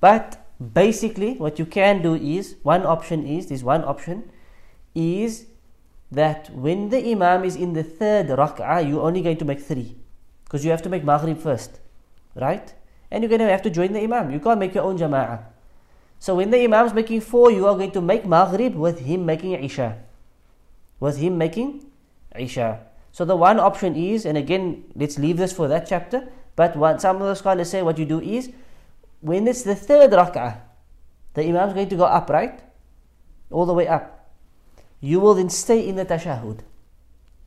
[0.00, 4.30] But basically, what you can do is one option is this one option
[4.94, 5.46] is
[6.12, 9.96] that when the Imam is in the third rak'ah, you're only going to make three.
[10.44, 11.80] Because you have to make Maghrib first.
[12.36, 12.72] Right?
[13.10, 14.30] And you're going to have to join the Imam.
[14.30, 15.42] You can't make your own Jama'ah.
[16.20, 19.52] So when the Imam's making four, you are going to make Maghrib with him making
[19.52, 19.96] Isha.
[21.00, 21.86] With him making
[22.38, 22.80] Isha.
[23.10, 26.28] So the one option is, and again, let's leave this for that chapter.
[26.56, 28.52] But what some of the scholars say, what you do is,
[29.22, 30.60] when it's the third rak'ah,
[31.32, 32.60] the Imam's going to go up, right?
[33.50, 34.30] All the way up.
[35.00, 36.60] You will then stay in the tashahud.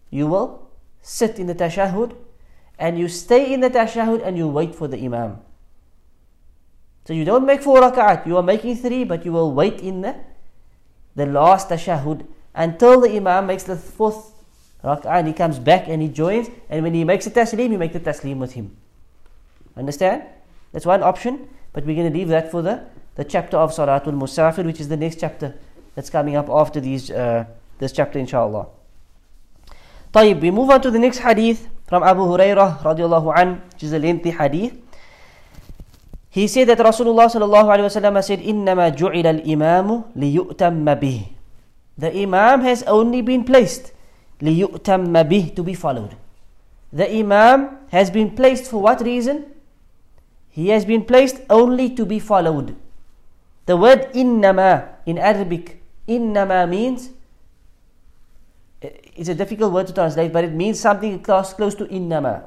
[0.10, 0.68] You will
[1.02, 2.16] sit in the tashahud,
[2.80, 5.40] and you stay in the tashahud and you wait for the Imam.
[7.05, 10.03] So you don't make four rak'at, you are making three, but you will wait in
[10.03, 10.15] the,
[11.17, 14.33] the last tashahud until the Imam makes the fourth
[14.85, 17.79] rak'ah and he comes back and he joins, and when he makes a taslim, you
[17.79, 18.77] make the taslim with him.
[19.77, 20.25] Understand?
[20.73, 24.13] That's one option, but we're going to leave that for the, the chapter of Salatul
[24.13, 25.55] Musafir, which is the next chapter
[25.95, 27.45] that's coming up after these uh,
[27.79, 28.67] this chapter, inshallah.
[30.13, 33.93] طيب, we move on to the next hadith from Abu Hurairah radiallahu an, which is
[33.93, 34.82] a lengthy hadith.
[36.34, 41.30] He said that Rasulullah sallallahu alaihi wasallam said, "Innama ju'ila al-imamu liyu'tamma bih."
[41.96, 43.94] The imam has only been placed
[44.42, 46.18] liyu'tamma bih to be followed.
[46.90, 49.46] The imam has been placed for what reason?
[50.50, 52.76] He has been placed only to be followed.
[53.66, 57.12] The word innama in Arabic, innama means
[58.82, 62.42] eh, it's a difficult word to translate, but it means something close, close to innama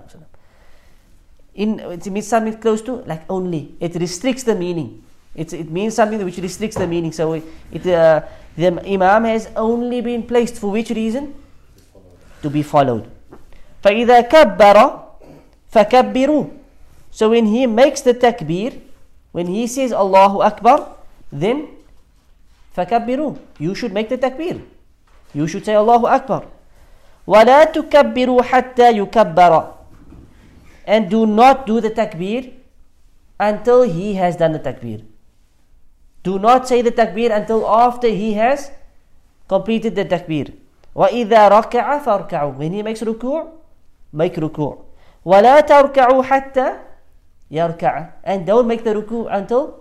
[1.56, 3.76] In, it means something close to like only.
[3.80, 5.04] It restricts the meaning.
[5.36, 7.12] It's, it means something which restricts the meaning.
[7.12, 8.22] So it, it, uh,
[8.56, 11.34] the Imam has only been placed for which reason?
[12.42, 13.08] To be followed.
[13.84, 14.78] فإذا كبر
[15.72, 16.46] فكبروا
[17.12, 18.80] So when he makes the takbir,
[19.32, 20.96] when he says Allahu Akbar,
[21.32, 21.68] then
[22.76, 24.62] فكبروا You should make the takbir.
[25.34, 26.44] You should say Allahu Akbar.
[27.28, 29.75] ولا تكبروا حتى يكبر
[30.86, 32.54] And do not do the takbir
[33.40, 35.04] until he has done the takbir.
[36.24, 38.72] Do not say the takbir until after he has
[39.48, 40.54] completed the takbir.
[40.96, 43.48] وإذا ركع فاركعوا When he makes ركوع,
[44.14, 44.78] make ركوع.
[45.26, 46.74] ولا تركعوا حتى
[47.52, 49.74] يركع And don't make the ركوع until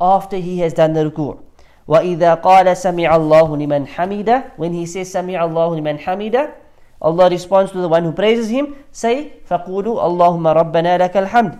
[0.00, 1.38] after he has done the ركوع.
[1.88, 6.50] وإذا قال سمع الله لمن حمده When he says سمع الله لمن حمده
[7.04, 8.76] Allah responds to the one who praises him.
[8.92, 11.58] Say, فَقُولُوا اللَّهُمَّ رَبَّنَا لَكَ الْحَمْدِ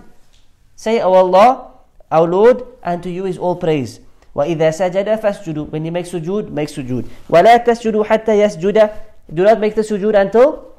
[0.77, 1.70] Say, O Allah,
[2.11, 4.00] our Lord, and to you is all praise.
[4.35, 7.07] وَإِذَا سَجَدَ فَاسْجُدُوا When he makes sujood, make sujood.
[7.31, 8.79] وَلَا تَسْجُدُوا حَتَّى يَسْجُدَ
[9.33, 10.72] Do not make the sujood until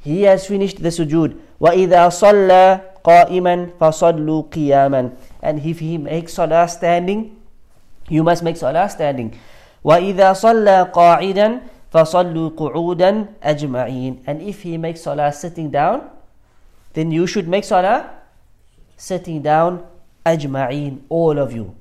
[0.00, 1.36] he has finished the sujood.
[1.60, 2.64] وَإِذَا صَلَّى
[3.04, 5.02] قَائِمًا فَصَلُّوا قِيَامًا
[5.42, 7.36] And if he makes salah standing,
[8.08, 9.38] you must make salah standing.
[9.84, 16.07] وَإِذَا صَلَّى قَاعِدًا فَصَلُّوا قُعُودًا أَجْمَعِينَ And if he makes salah sitting down,
[16.93, 18.09] then you should make salah
[18.97, 19.83] sitting down
[20.27, 21.73] أجمعين all of you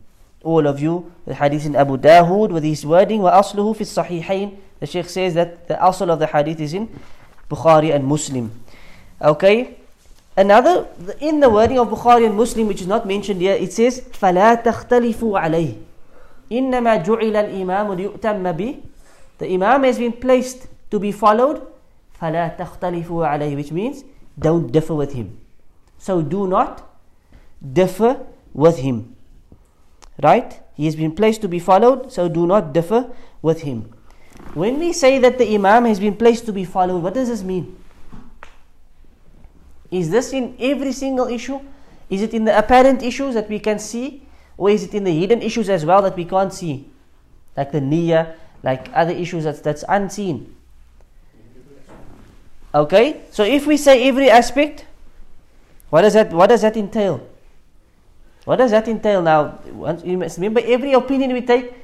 [0.43, 4.87] all of you the hadith in Abu Dawood with his wording وأصله في الصحيحين the
[4.87, 6.89] Sheikh says that the asl of the hadith is in
[7.51, 8.51] Bukhari and Muslim
[9.21, 9.77] okay
[10.37, 10.89] another
[11.21, 14.55] in the wording of Bukhari and Muslim which is not mentioned here it says فلا
[14.65, 15.75] تختلفوا عليه
[16.53, 18.75] إنما جعل الإمام ليؤتم به
[19.40, 21.62] the Imam has been placed to be followed
[22.22, 24.04] فلا تختلفوا عليه which means
[24.40, 25.38] don't differ with him
[25.98, 26.84] so do not
[27.74, 29.16] differ with him
[30.24, 33.10] right he has been placed to be followed so do not differ
[33.42, 33.92] with him
[34.54, 37.44] when we say that the imam has been placed to be followed what does this
[37.44, 37.76] mean
[39.92, 41.60] is this in every single issue
[42.10, 44.22] is it in the apparent issues that we can see
[44.58, 46.90] or is it in the hidden issues as well that we can't see
[47.58, 50.55] like the niyyah like other issues that's, that's unseen
[52.75, 54.87] okay so if we say every aspect
[55.91, 57.27] what does that what does that entail
[58.45, 59.59] what does that entail now?
[60.03, 61.75] You must remember, every opinion we take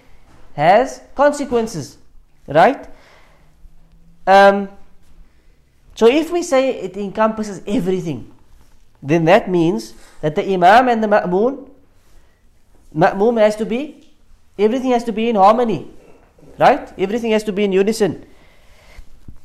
[0.55, 1.99] has consequences,
[2.49, 2.89] right?
[4.27, 4.69] Um,
[5.95, 8.33] so if we say it encompasses everything,
[9.03, 11.69] then that means that the Imam and the Ma'moon,
[12.95, 14.11] Ma'moom has to be,
[14.59, 15.91] everything has to be in harmony.
[16.59, 16.93] Right?
[16.99, 18.25] Everything has to be in unison.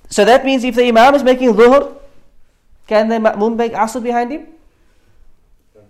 [0.09, 1.95] So that means if the Imam is making Dhuhr,
[2.87, 4.47] can the Ma'moom make Asr behind him?
[5.75, 5.83] Yes.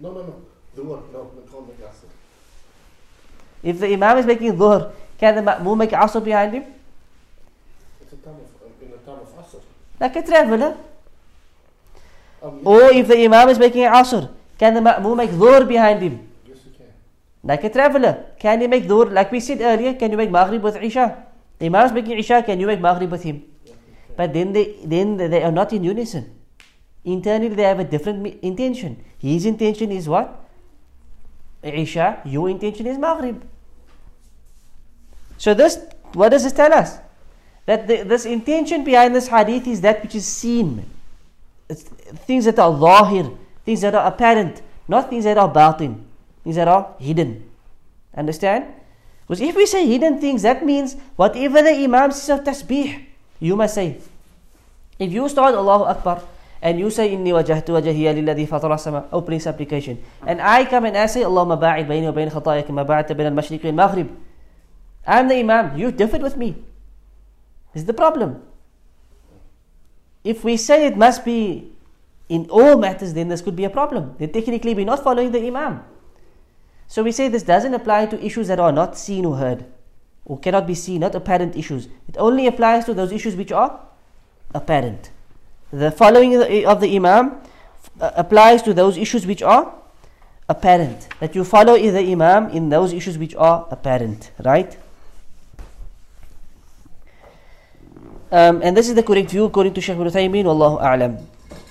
[0.00, 0.34] No, no, no.
[0.82, 1.12] What?
[1.12, 2.08] No, we can't make asr.
[3.62, 6.64] If the Imam is making Dhuhr, can the Ma'moom make Asr behind him?
[8.00, 9.60] It's a time of, um, in the time of asr.
[10.00, 10.76] Like a traveler.
[12.42, 16.28] Um, Or if the Imam is making Asr, can the Ma'moom make Dhuhr behind him?
[17.42, 17.48] You.
[17.48, 18.26] Like a traveler.
[18.38, 19.12] Can he make Dhuhr?
[19.12, 21.26] Like we said earlier, can you make Maghrib with Isha?
[21.58, 23.44] The Imam is making Isha, can you make Maghrib with him?
[23.64, 23.74] You.
[24.16, 26.34] But then they, then they are not in unison.
[27.04, 29.04] Internally they have a different intention.
[29.18, 30.48] His intention is what?
[31.62, 32.22] Isha.
[32.24, 33.42] Your intention is Maghrib.
[35.38, 35.78] So this,
[36.14, 36.98] what does this tell us?
[37.66, 40.84] That the, this intention behind this hadith is that which is seen.
[41.68, 43.30] It's things that are zahir,
[43.64, 46.04] things that are apparent, not things that are batin,
[46.44, 47.48] things that all hidden.
[48.16, 48.66] Understand?
[49.26, 53.06] Because if we say hidden things, that means whatever the Imam says of tasbih,
[53.40, 53.98] you must say.
[54.98, 56.22] If you start Allahu Akbar
[56.60, 60.96] and you say Inni wajahtu wajhiya lilladhi fatara sama opening supplication and I come and
[60.96, 64.14] I say Allahumma ba'id bayni wa bayna khataya kama ba'adta bayna al-mashriq wal maghrib
[65.06, 66.54] I'm the Imam, you differed with me.
[67.74, 68.42] This is the problem.
[70.22, 71.72] If we say it must be
[72.28, 74.14] in all matters, then this could be a problem.
[74.18, 75.82] Then technically we're not following the Imam.
[76.92, 79.64] So we say this doesn't apply to issues that are not seen or heard,
[80.26, 81.86] or cannot be seen, not apparent issues.
[82.06, 83.80] It only applies to those issues which are
[84.54, 85.08] apparent.
[85.72, 87.40] The following of the, Imam
[87.98, 89.72] uh, applies to those issues which are
[90.50, 91.08] apparent.
[91.20, 94.76] That you follow the Imam in those issues which are apparent, right?
[98.30, 101.24] Um, and this is the correct view according to Shaykh Ibn Taymiyyah, Wallahu A'lam.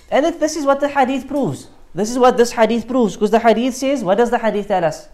[0.09, 1.67] And this is what the hadith proves.
[1.93, 3.15] This is what this hadith proves.
[3.15, 5.09] Because the hadith says, what does the hadith tell us?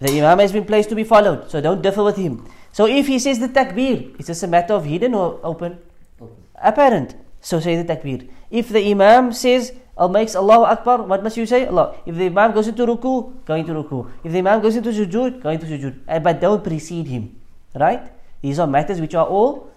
[0.00, 2.44] The Imam has been placed to be followed, so don't differ with him.
[2.72, 5.78] So if he says the takbir, is this a matter of hidden or open?
[6.20, 6.36] Open.
[6.56, 7.14] Apparent.
[7.40, 8.28] So say the takbir.
[8.50, 11.66] If the Imam says, or makes Allahu Akbar, what must you say?
[11.66, 11.94] Allah.
[12.06, 14.10] If the Imam goes into ruku, go into ruku.
[14.24, 16.00] If the Imam goes into sujood, go into sujood.
[16.08, 17.36] Uh, But don't precede him.
[17.74, 18.10] Right?
[18.40, 19.70] These are matters which are all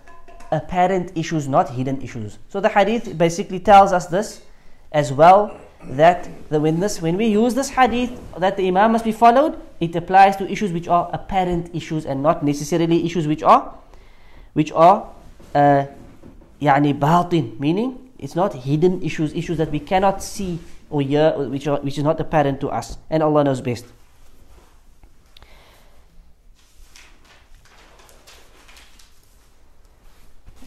[0.52, 2.40] apparent issues, not hidden issues.
[2.50, 4.42] So the hadith basically tells us this
[4.92, 9.05] as well that the, when this when we use this hadith that the imam must
[9.05, 13.43] be followed, it applies to issues which are apparent issues and not necessarily issues which
[13.43, 13.75] are
[14.53, 15.09] which are
[15.55, 15.87] uh,
[16.61, 20.59] يعني باطن meaning it's not hidden issues issues that we cannot see
[20.91, 23.87] or hear or which are which is not apparent to us and Allah knows best.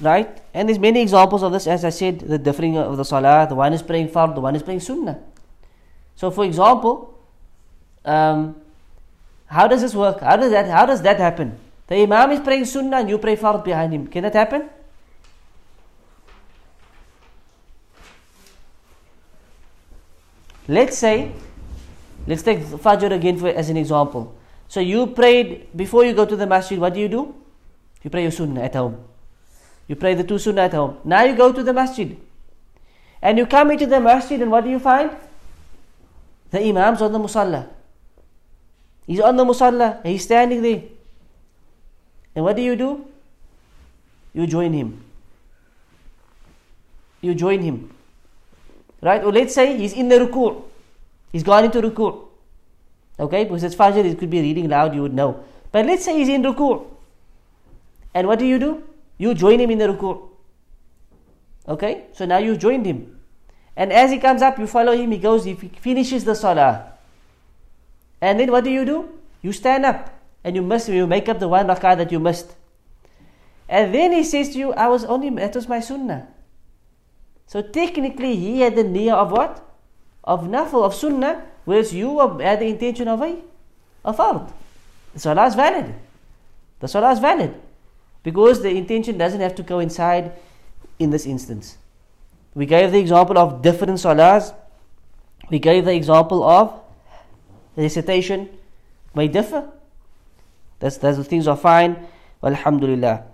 [0.00, 0.40] Right?
[0.54, 3.54] And there's many examples of this, as I said, the differing of the salah, the
[3.54, 5.18] one is praying fard, the one is praying sunnah.
[6.14, 7.18] So for example,
[8.04, 8.54] um,
[9.46, 10.20] how does this work?
[10.20, 11.58] How does that how does that happen?
[11.88, 14.06] The Imam is praying sunnah and you pray fard behind him.
[14.06, 14.68] Can that happen?
[20.68, 21.32] Let's say,
[22.26, 24.36] let's take Fajr again for, as an example.
[24.68, 27.34] So you prayed before you go to the masjid, what do you do?
[28.02, 29.07] You pray your sunnah at home.
[29.88, 30.98] You pray the two sunnah at home.
[31.02, 32.16] Now you go to the masjid.
[33.20, 35.10] And you come into the masjid and what do you find?
[36.50, 37.66] The Imam's on the musalla.
[39.06, 40.04] He's on the musalla.
[40.04, 40.82] He's standing there.
[42.34, 43.06] And what do you do?
[44.34, 45.02] You join him.
[47.20, 47.90] You join him.
[49.00, 49.24] Right?
[49.24, 50.62] Or let's say he's in the ruku'.
[51.32, 52.26] He's gone into ruku'.
[53.18, 53.44] Okay?
[53.44, 55.42] Because it's Fajr, it could be reading loud, you would know.
[55.72, 56.86] But let's say he's in ruku'.
[58.14, 58.87] And what do you do?
[59.18, 60.28] You join him in the ruku'.
[61.68, 62.06] Okay?
[62.12, 63.18] So now you joined him.
[63.76, 66.92] And as he comes up, you follow him, he goes, he finishes the salah.
[68.20, 69.08] And then what do you do?
[69.42, 70.10] You stand up
[70.42, 72.54] and you must you make up the one rak'ah that you missed.
[73.68, 76.26] And then he says to you, I was only that was my sunnah.
[77.46, 79.64] So technically he had the niyyah of what?
[80.24, 83.38] Of nafil, of sunnah, whereas you had the intention of a,
[84.04, 84.50] a fard.
[85.14, 85.94] The salah is valid.
[86.80, 87.54] The salah is valid.
[88.28, 90.32] Because the intention doesn't have to coincide
[90.98, 91.78] in this instance.
[92.54, 94.52] We gave the example of different salahs.
[95.48, 96.78] We gave the example of
[97.74, 98.50] recitation
[99.14, 99.72] may differ.
[100.78, 102.06] That's, the things are fine.
[102.42, 103.24] Alhamdulillah.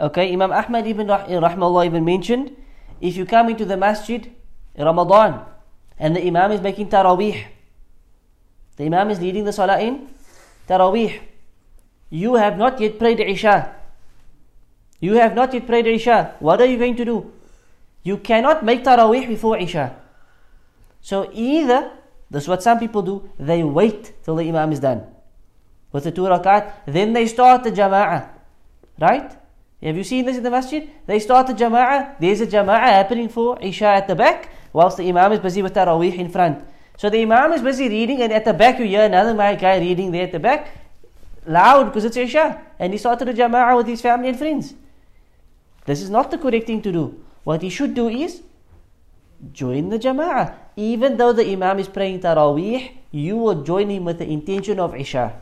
[0.00, 2.56] Okay, Imam Ahmad ibn Rah- eh, Rahmallah even mentioned
[3.00, 4.32] if you come into the masjid
[4.74, 5.44] in Ramadan
[5.98, 7.44] and the Imam is making Taraweeh,
[8.76, 10.08] the Imam is leading the Salah in
[10.66, 11.20] Taraweeh,
[12.08, 13.76] you have not yet prayed Isha.
[15.00, 16.36] You have not yet prayed Isha.
[16.40, 17.32] What are you going to do?
[18.02, 19.96] You cannot make Taraweeh before Isha.
[21.02, 21.92] So either,
[22.30, 25.04] that's what some people do, they wait till the Imam is done
[25.92, 28.28] with the two rakat, then they start the Jama'ah.
[29.00, 29.36] Right?
[29.82, 30.90] Have you seen this in the masjid?
[31.06, 35.08] They start the Jama'ah, there's a Jama'ah happening for Isha at the back, whilst the
[35.08, 36.62] Imam is busy with Taraweeh in front.
[36.98, 40.12] So the Imam is busy reading, and at the back you hear another guy reading
[40.12, 40.68] there at the back,
[41.46, 42.60] loud because it's Isha.
[42.78, 44.74] And he started the Jama'ah with his family and friends.
[45.86, 47.24] This is not the correct thing to do.
[47.44, 48.42] What he should do is
[49.52, 50.54] join the Jama'ah.
[50.76, 54.94] Even though the Imam is praying Taraweeh, you will join him with the intention of
[54.94, 55.32] Isha.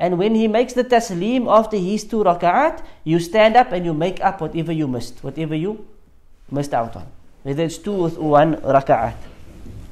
[0.00, 3.92] And when he makes the taslim after his two rak'at, you stand up and you
[3.92, 5.84] make up whatever you missed, whatever you
[6.50, 7.06] missed out on.
[7.42, 9.14] Whether it's two or one rak'at.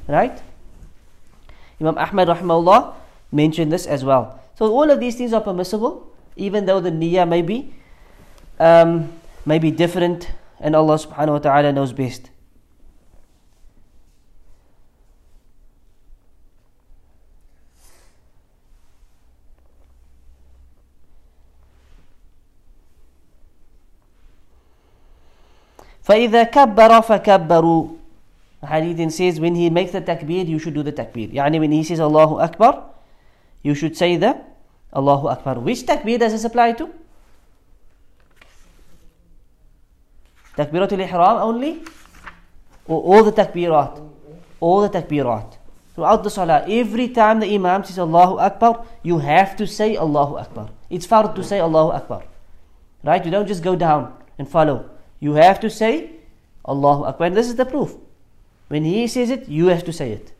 [0.09, 0.41] Right?
[1.79, 2.95] Imam Ahmad rahimahullah
[3.31, 4.41] mentioned this as well.
[4.57, 7.71] So all of these things are permissible, even though the niyyah may be,
[8.59, 9.13] um,
[9.45, 12.28] may be different and Allah subhanahu wa ta'ala knows best.
[26.09, 27.87] فإذا كبر فكبروا
[28.65, 31.83] hadith says when he makes the takbir you should do the takbir يعني when he
[31.83, 32.83] says Allahu Akbar
[33.61, 34.35] you should say the
[34.91, 36.89] Allahu Akbar which takbir does this apply to?
[40.57, 41.83] Takbiratul Ihram only?
[42.85, 44.01] Or all the takbirat?
[44.59, 45.55] All the takbirat.
[45.95, 50.35] Throughout the salah, every time the Imam says Allahu Akbar, you have to say Allahu
[50.35, 50.69] Akbar.
[50.89, 52.23] It's fard to say Allahu Akbar.
[53.03, 53.23] Right?
[53.23, 54.89] You don't just go down and follow.
[55.20, 56.10] You have to say
[56.66, 57.28] Allahu Akbar.
[57.28, 57.96] And this is the proof.
[58.68, 60.32] When he says it, you have to say it.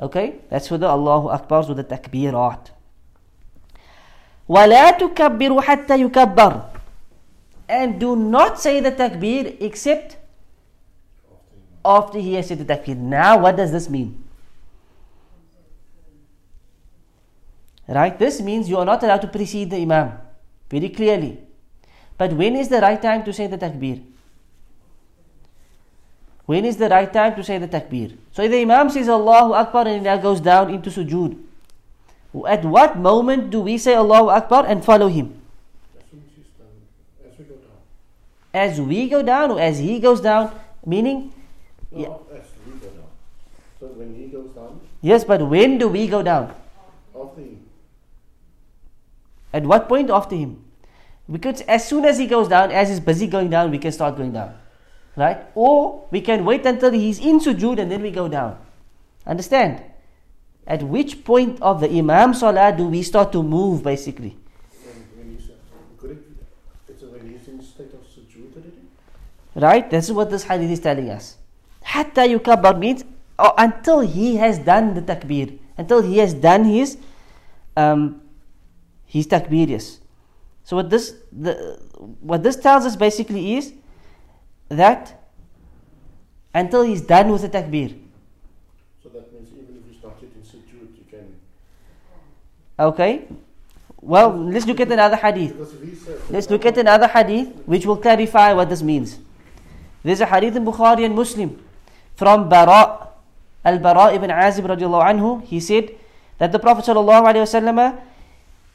[0.00, 0.36] Okay?
[0.50, 2.70] That's for the Allahu Akbars with the takbirat.
[4.48, 6.64] وَلَا تُكَبِّرُوا حَتَّى يُكَبَّرُ
[7.68, 10.18] And do not say the takbir except
[11.84, 12.96] after he has said the takbir.
[12.96, 14.22] Now, what does this mean?
[17.88, 18.18] Right?
[18.18, 20.18] This means you are not allowed to precede the Imam.
[20.70, 21.38] Very clearly.
[22.19, 24.03] But when is the right time to say the takbir?
[26.45, 28.17] When is the right time to say the takbir?
[28.33, 31.37] So if the Imam says Allahu Akbar and now goes down into sujood,
[32.45, 35.33] at what moment do we say Allahu Akbar and follow him?
[37.23, 37.79] As we go down.
[38.53, 40.51] As we go down or as he goes down?
[40.85, 41.31] Meaning,
[41.91, 42.37] No, Yeah.
[42.37, 43.11] as we go down.
[43.79, 46.51] So when he goes down, yes, but when do we go down?
[47.15, 47.59] after him.
[49.53, 50.57] At what point after him?
[51.31, 54.17] Because as soon as he goes down, as he's busy going down, we can start
[54.17, 54.55] going down.
[55.15, 55.45] Right?
[55.53, 58.57] Or we can wait until he's in sujood and then we go down.
[59.27, 59.83] Understand?
[60.65, 64.37] At which point of the Imam Salah do we start to move basically?
[69.55, 69.89] Right?
[69.89, 71.37] This is what this hadith is telling us.
[71.81, 73.03] Hatta yukabbar means
[73.37, 75.57] oh, until he has done the takbir.
[75.77, 76.97] Until he has done his
[77.75, 78.21] um,
[79.05, 79.99] his takbir, yes.
[80.69, 81.81] So what this the
[82.21, 83.73] what this tells us basically is
[84.69, 85.17] that
[86.53, 87.97] until he's done with the takbir.
[89.01, 91.25] So that means even if not yet in sujood, you can.
[92.77, 93.25] Okay?
[93.99, 95.57] Well, let's look at another hadith.
[95.57, 96.21] Because if he says.
[96.29, 99.17] Let's look at another hadith which will clarify what this means.
[100.03, 101.57] There's a hadith in Bukhari and Muslim
[102.15, 103.09] from Bara
[103.65, 105.43] al Bara ibn Azib radiallahu anhu.
[105.45, 105.95] He said
[106.37, 107.99] that the Prophet sallallahu alaihi wasallam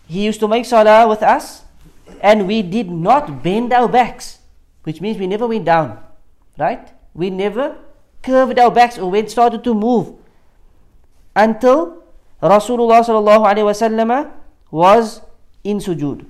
[0.08, 1.62] he used to make salah with us
[2.20, 4.38] and we did not bend our backs,
[4.82, 5.98] which means we never went down,
[6.58, 6.92] right?
[7.14, 7.76] We never
[8.22, 10.16] curved our backs or went started to move
[11.36, 12.02] until
[12.42, 14.32] Rasulullah sallallahu alaihi wasallam
[14.70, 15.20] was
[15.62, 16.26] in sujud.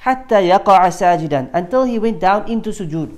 [0.00, 3.12] حتى يقع sajidan until he went down into sujud.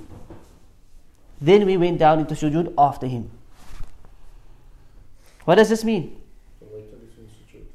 [1.39, 3.31] Then we went down into sujud after him.
[5.45, 6.19] What does this mean?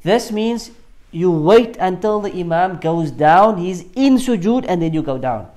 [0.02, 0.70] This means
[1.10, 5.48] you wait until the Imam goes down, he's in sujood, and then you go down.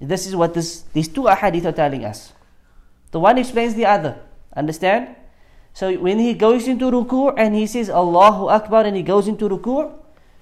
[0.00, 2.32] This is what this, these two ahadith are telling us.
[3.12, 4.18] The one explains the other.
[4.56, 5.14] Understand?
[5.74, 9.48] So when he goes into ruku' and he says Allahu Akbar and he goes into
[9.48, 9.92] ruku',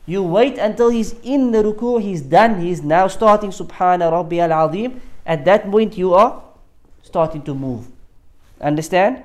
[0.06, 4.52] you wait until he's in the ruku', he's done, he's now starting Subhana Rabbi al
[4.52, 5.00] Azim.
[5.26, 6.42] At that point, you are
[7.02, 7.86] starting to move.
[8.60, 9.22] Understand?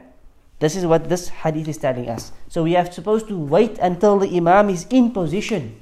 [0.59, 2.31] This is what this hadith is telling us.
[2.47, 5.79] So we are supposed to wait until the Imam is in position.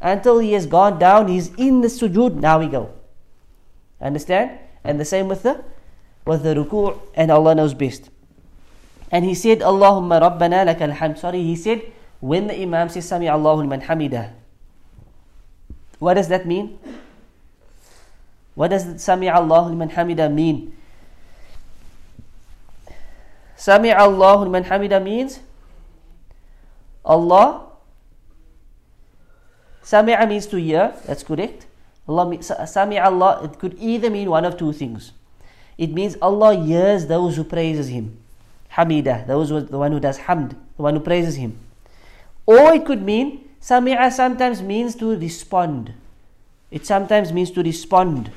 [0.00, 2.90] Until he has gone down, he's in the sujood, now we go.
[4.00, 4.58] Understand?
[4.84, 5.64] And the same with the
[6.24, 8.10] with the ruku' and Allah knows best.
[9.10, 11.18] And he said, Allahumma rabbana lakal hamd.
[11.18, 11.82] Sorry, he said
[12.20, 14.32] when the Imam says Sami Allahu liman hamidah.
[15.98, 16.78] What does that mean?
[18.54, 20.76] What does Sami Allahu liman hamidah mean?
[23.58, 25.40] Sami Allahu liman hamidah means
[27.04, 27.68] Allah
[29.88, 31.64] Sami'a means to hear, that's correct.
[32.06, 35.12] Allah Sami Allah, it could either mean one of two things.
[35.78, 38.18] It means Allah hears those who praises Him.
[38.76, 41.58] Hamida, those who, the one who does hamd, the one who praises Him.
[42.44, 45.94] Or it could mean, Sami'a sometimes means to respond.
[46.70, 48.30] It sometimes means to respond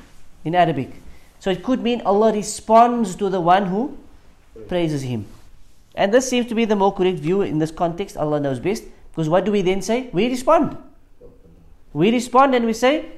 [0.46, 0.90] in Arabic.
[1.38, 3.98] So it could mean Allah responds to the one who
[4.68, 5.26] praises Him.
[5.94, 8.16] And this seems to be the more correct view in this context.
[8.16, 8.84] Allah knows best.
[9.10, 10.08] Because what do we then say?
[10.12, 10.76] We respond.
[11.92, 13.10] We respond and we say,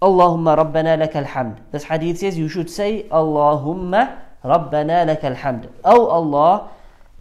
[0.00, 1.58] Allahumma Rabbana lakal hamd.
[1.72, 5.68] This hadith says you should say, Allahumma Rabbana lakal hamd.
[5.84, 6.70] Oh Allah,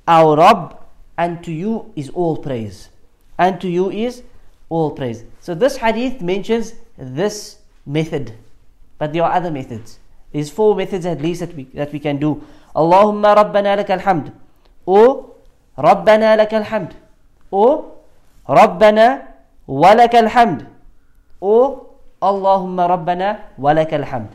[0.08, 0.78] our Rabb,
[1.18, 2.90] and to you is all praise.
[3.38, 4.22] And to you is
[4.70, 5.24] all praise.
[5.40, 8.34] So this hadith mentions this method.
[9.00, 9.98] But there are other methods.
[10.32, 12.44] There's four methods at least that we, that we can do.
[15.78, 16.94] Rabbana lakal hamd.
[17.50, 17.92] Or
[18.48, 19.28] Rabbana
[19.68, 20.68] walakal hamd.
[21.40, 21.88] Or
[22.22, 24.30] Allahumma Rabbana walakal hamd.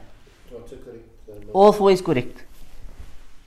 [0.50, 1.04] What's the correct?
[1.28, 2.44] Uh, All four is correct.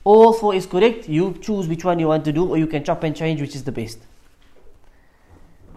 [0.03, 1.07] Four is correct.
[1.09, 3.55] You choose which one you want to do, or you can chop and change which
[3.55, 3.99] is the best.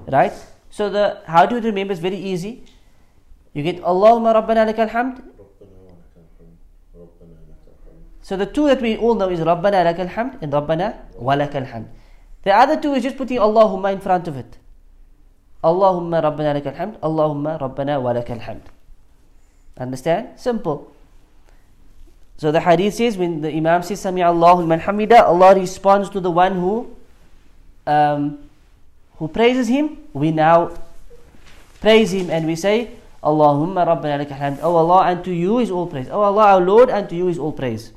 [0.07, 0.33] Right?
[0.71, 2.65] So the how do you remember is very easy.
[3.53, 5.23] You get Allahumma Rabbana lakal hamd.
[8.23, 11.89] So the two that we all know is Rabbana lakal hamd and Rabbana walakal hamd.
[12.45, 14.59] The other two is just putting Allahumma in front of it.
[15.63, 17.01] Allahumma Rabbana lakal hamd.
[17.01, 18.63] Allahumma Rabbana walakal hamd.
[19.77, 20.39] Understand?
[20.39, 20.93] Simple.
[22.37, 26.21] So the hadith says when the Imam says Sami Allahu liman hamida, Allah responds to
[26.21, 26.95] the one who
[27.87, 28.39] um,
[29.17, 29.99] who praises him.
[30.13, 30.71] We now
[31.81, 32.91] praise him and we say
[33.23, 34.59] Allahumma Rabbana lakal hamd.
[34.63, 36.07] Oh Allah, and to you is all praise.
[36.09, 37.93] Oh Allah, our Lord, and to you is all praise.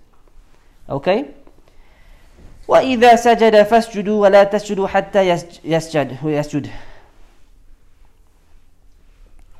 [0.88, 1.24] Okay?
[2.68, 6.70] وإذا سجد فاسجدوا ولا تسجدوا حتى يسج- يسجد يسجد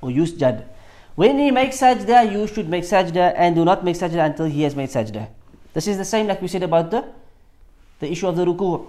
[0.03, 0.65] or yusjad.
[1.17, 4.63] When he makes sajda, you should make sajda and do not make sajda until he
[4.63, 5.29] has made sajda.
[5.75, 7.05] This is the same like we said about the,
[7.99, 8.87] the issue of the ruku'.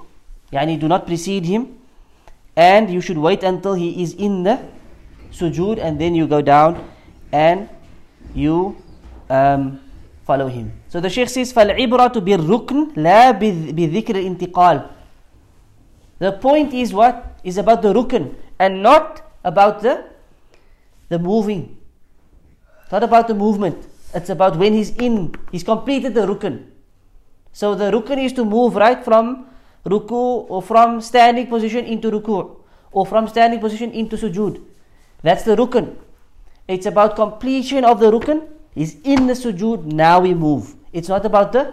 [0.54, 1.78] Yani do not precede him
[2.56, 4.60] and you should wait until he is in the
[5.32, 6.78] sujood and then you go down
[7.32, 7.68] and
[8.34, 8.76] you
[9.30, 9.80] um,
[10.26, 10.72] follow him.
[10.89, 14.89] So the Shaykh says, فَالْعِبْرَةُ بِالرُّكْنِ لَا بِذ- بِذِكْرِ الْإِنْتِقَالِ
[16.20, 17.39] The point is what?
[17.43, 20.06] Is about the rukn and not about the,
[21.10, 21.78] the moving.
[22.91, 23.84] Not about the movement.
[24.14, 26.66] It's about when he's in, he's completed the rukn.
[27.52, 29.47] So the rukn is to move right from
[29.86, 32.56] ruku or from standing position into ruku
[32.91, 34.62] or from standing position into sujood.
[35.24, 35.95] That's the rukn.
[36.68, 38.47] It's about completion of the rukn.
[38.77, 40.74] He's in the sujood, now we move.
[40.93, 41.72] It's not about the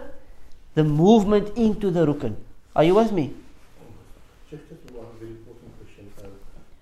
[0.74, 2.34] the movement into the rukn.
[2.74, 3.34] Are you with me?
[4.50, 6.08] Just one very important question.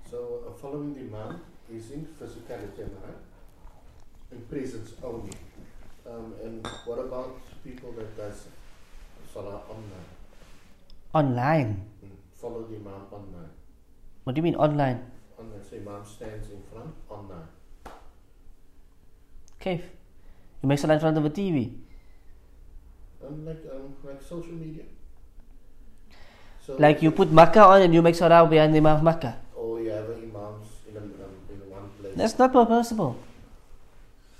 [0.08, 3.22] So, uh, following the Imam is in physicality, am I right?
[4.30, 5.34] In presence only.
[6.06, 8.46] Um, and what about people that does
[9.34, 10.08] Salah online?
[11.14, 11.70] Online.
[12.04, 12.10] Mm,
[12.40, 13.50] Follow the Imam online.
[14.22, 15.02] What do you mean online?
[15.36, 17.48] Online, so Imam stands in front online.
[19.60, 19.82] Kaif?
[20.62, 21.72] You make salah in front of a TV.
[23.26, 24.84] Um, like, um, like social media.
[26.66, 29.36] So Like you put Makkah on and you make salah behind the Imam of Makkah.
[29.54, 32.14] Or you have imams in, a, um, in one place.
[32.16, 33.16] That's not permissible.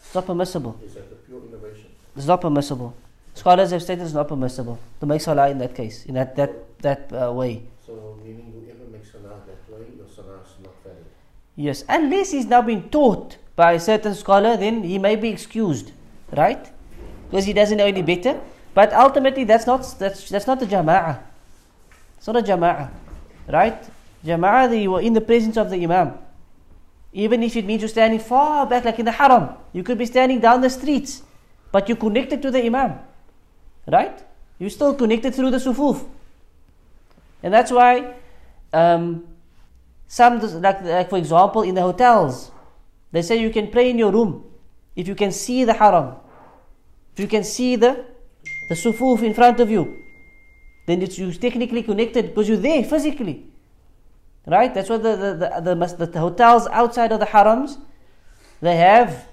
[0.01, 0.79] It's not permissible.
[0.85, 1.87] Is that a pure innovation?
[2.16, 2.95] It's not permissible.
[3.35, 6.79] Scholars have stated it's not permissible to make salah in that case, in that that
[6.83, 7.62] that uh, way.
[7.87, 11.05] So, meaning whoever makes Salah that way, your Salah is not valid.
[11.57, 15.93] Yes, unless he's now been taught by a certain scholar, then he may be excused,
[16.33, 16.70] right?
[17.30, 18.41] Because he doesn't know any better.
[18.74, 21.20] But ultimately, that's not that's that's not a jama'ah.
[22.16, 22.91] It's not a jama'ah,
[23.49, 23.85] right?
[24.24, 26.14] Jama'ah, they were in the presence of the imam.
[27.12, 30.07] Even if it means you're standing far back, like in the haram, you could be
[30.07, 31.22] standing down the streets,
[31.70, 32.99] but you're connected to the imam,
[33.87, 34.24] right?
[34.59, 36.05] You're still connected through the sufuf,
[37.43, 38.14] and that's why.
[38.72, 39.28] Um,
[40.12, 42.51] some, like, like for example, in the hotels,
[43.12, 44.45] they say you can pray in your room
[44.95, 46.16] if you can see the haram,
[47.15, 48.05] if you can see the
[48.69, 49.99] the sufuf in front of you,
[50.87, 53.47] then it's you're technically connected because you're there physically,
[54.47, 54.73] right?
[54.75, 57.79] That's what the the the, the, hotels outside of the harams
[58.63, 59.27] they have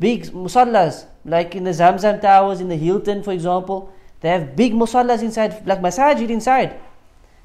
[0.00, 3.92] big musallas, like in the Zamzam Towers, in the Hilton, for example.
[4.20, 6.74] They have big musallas inside, like masajid inside.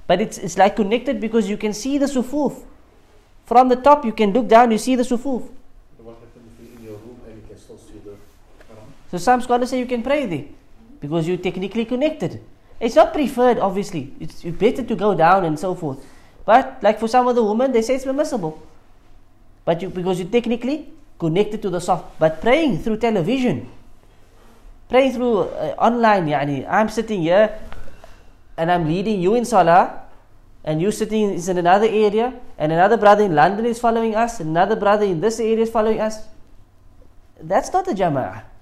[0.08, 2.64] But it's, it's like connected because you can see the sufuf.
[3.46, 5.48] From the top, you can look down, you see the sufuf.
[6.00, 8.16] What happens if you're in your room and you can still see the
[8.68, 8.90] haram?
[9.14, 10.46] So some scholars say you can pray there
[11.00, 12.42] because you're technically connected.
[12.80, 14.12] It's not preferred, obviously.
[14.20, 16.04] It's better to go down and so forth.
[16.46, 18.58] But like for some of the women, they say it's permissible.
[19.66, 20.90] But you because you're technically
[21.20, 22.02] connected to the saff.
[22.18, 23.70] But praying through television,
[24.90, 27.54] praying through uh, online, yani, I'm sitting here
[28.58, 30.10] and I'm leading you in salah,
[30.64, 34.40] and you sitting is in another area, and another brother in London is following us,
[34.40, 36.26] another brother in this area is following us.
[37.40, 38.53] That's not a jama'ah.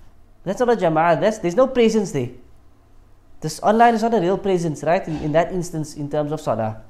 [0.44, 1.20] That's not a jama'ah.
[1.20, 2.30] That's, there's no presence there.
[3.40, 5.06] This online is not a real presence, right?
[5.06, 6.82] In, in that instance, in terms of salah.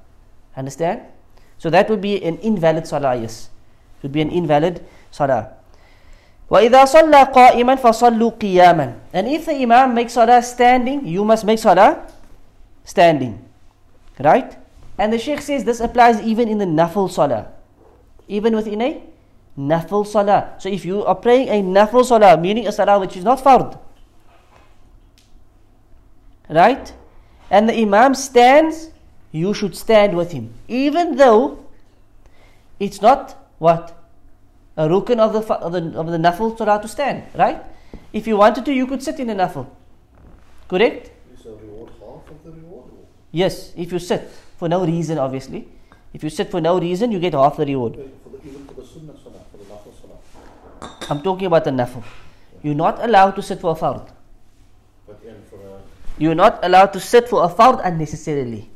[0.56, 1.02] Understand?
[1.58, 3.48] So that would be an invalid salah, yes.
[3.98, 5.56] It would be an invalid salah.
[6.50, 11.58] وإذا صلى قائما فصلوا قياما and if the imam makes salah standing you must make
[11.58, 12.06] salah
[12.84, 13.42] standing
[14.22, 14.56] right
[14.96, 17.50] and the sheikh says this applies even in the nafil salah
[18.28, 19.02] even within a
[19.57, 23.23] nafil salah so if you are praying a nafil salah meaning a salah which is
[23.23, 23.77] not fard
[26.49, 26.93] right
[27.49, 28.89] and the imam stands
[29.31, 31.59] you should stand with him even though
[32.79, 34.01] it's not what
[34.77, 37.61] a rukun of the, of the, of the nafil salah to stand, right?
[38.13, 39.67] If you wanted to, you could sit in a nafil.
[40.67, 41.11] Correct?
[41.33, 42.91] Is the reward half of the reward?
[43.31, 45.67] Yes, if you sit for no reason, obviously.
[46.13, 47.99] If you sit for no reason, you get half the reward.
[51.09, 52.03] I'm talking about the nafil.
[52.63, 54.07] You're not allowed to sit for a fard.
[56.17, 58.69] You're not allowed to sit for a fard unnecessarily.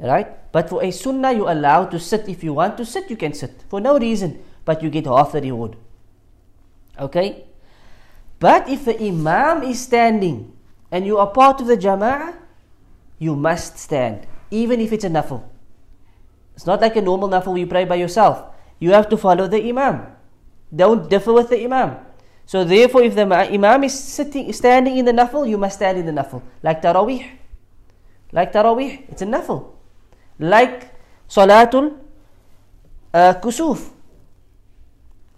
[0.00, 0.28] Right?
[0.52, 2.28] But for a sunnah, you're allowed to sit.
[2.28, 3.64] If you want to sit, you can sit.
[3.68, 5.76] For no reason, but you get half the reward.
[6.98, 7.44] Okay?
[8.38, 10.52] But if the imam is standing
[10.90, 12.34] and you are part of the jama'ah,
[13.18, 15.42] you must stand, even if it's a nafil.
[16.54, 18.54] It's not like a normal nafil where you pray by yourself.
[18.78, 20.06] You have to follow the imam.
[20.74, 21.96] Don't differ with the imam.
[22.46, 26.06] So therefore, if the imam is sitting, standing in the nafil, you must stand in
[26.06, 26.42] the nafil.
[26.62, 27.28] Like tarawih.
[28.32, 29.70] Like tarawih, it's a nafil.
[30.38, 30.94] Like
[31.28, 31.98] salatul
[33.12, 33.90] uh, kusuf.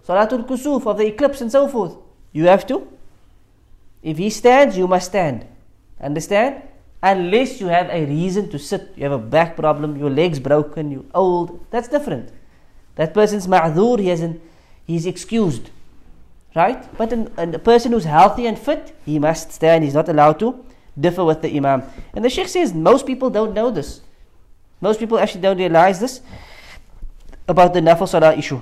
[0.07, 1.97] Salatul kusuf of the eclipse and so forth.
[2.33, 2.87] You have to.
[4.03, 5.47] If he stands, you must stand.
[6.01, 6.63] Understand?
[7.03, 8.93] Unless you have a reason to sit.
[8.97, 11.67] You have a back problem, your leg's broken, you're old.
[11.71, 12.31] That's different.
[12.96, 14.42] That person's ma'dhur, he hasn't,
[14.86, 15.70] he's excused.
[16.56, 16.82] Right?
[16.98, 19.84] But an, an- a person who's healthy and fit, he must stand.
[19.84, 20.66] He's not allowed to
[21.00, 21.84] differ with the imam.
[22.14, 24.02] And the sheikh says most people don't know this.
[24.80, 26.22] Most people actually don't realize this
[27.48, 28.62] about the nafil salah issue.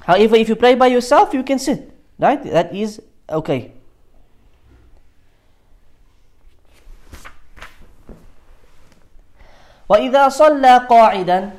[0.00, 1.90] However, if you pray by yourself, you can sit.
[2.18, 2.42] Right?
[2.44, 3.72] That is okay.
[9.88, 11.50] وإذا صلى قاعدا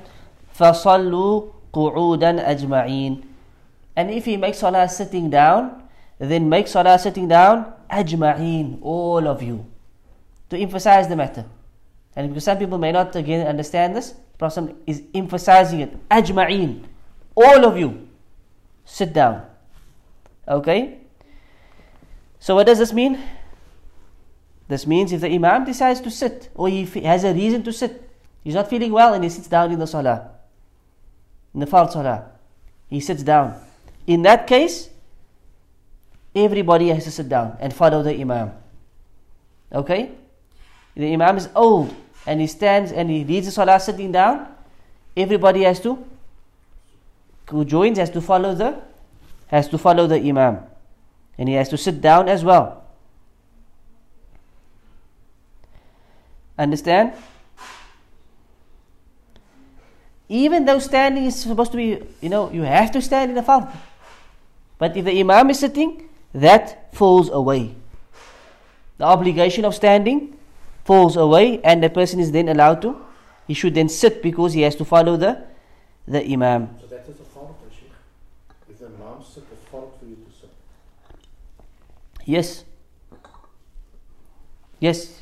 [0.53, 1.41] فصلوا
[1.78, 3.22] qu'udan ajma'in,
[3.94, 5.82] And if he makes salah sitting down,
[6.18, 9.66] then make salah sitting down ajma'een, all of you,
[10.50, 11.44] to emphasize the matter.
[12.14, 16.08] And because some people may not again understand this, Prophet is emphasizing it.
[16.08, 16.84] Ajma'een,
[17.34, 18.08] all of you,
[18.84, 19.42] sit down.
[20.46, 20.98] Okay?
[22.38, 23.18] So what does this mean?
[24.68, 28.08] This means if the Imam decides to sit, or he has a reason to sit,
[28.44, 30.30] he's not feeling well and he sits down in the salah,
[31.54, 32.30] Fard salah.
[32.88, 33.54] He sits down.
[34.06, 34.88] In that case,
[36.34, 38.52] everybody has to sit down and follow the imam.
[39.72, 40.12] Okay?
[40.94, 41.94] The imam is old
[42.26, 44.46] and he stands and he leads the salah sitting down.
[45.16, 46.04] Everybody has to
[47.50, 48.80] who joins has to follow the
[49.48, 50.60] has to follow the imam.
[51.38, 52.84] And he has to sit down as well.
[56.58, 57.12] Understand?
[60.28, 63.42] Even though standing is supposed to be, you know, you have to stand in the
[63.42, 63.70] fard.
[64.78, 67.74] But if the imam is sitting, that falls away.
[68.98, 70.36] The obligation of standing
[70.84, 72.96] falls away, and the person is then allowed to.
[73.46, 75.42] He should then sit because he has to follow the
[76.06, 76.76] the imam.
[76.80, 77.92] So that is a fard, eh, Sheikh.
[78.70, 80.50] If the imam sit, it's fard for you to sit.
[82.24, 82.64] Yes.
[84.80, 85.17] Yes.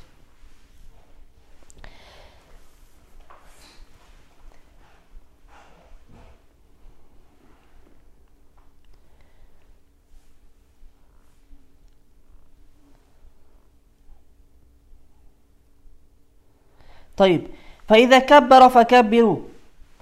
[17.17, 17.47] طيب
[17.87, 19.39] فإذا كبر فكبروا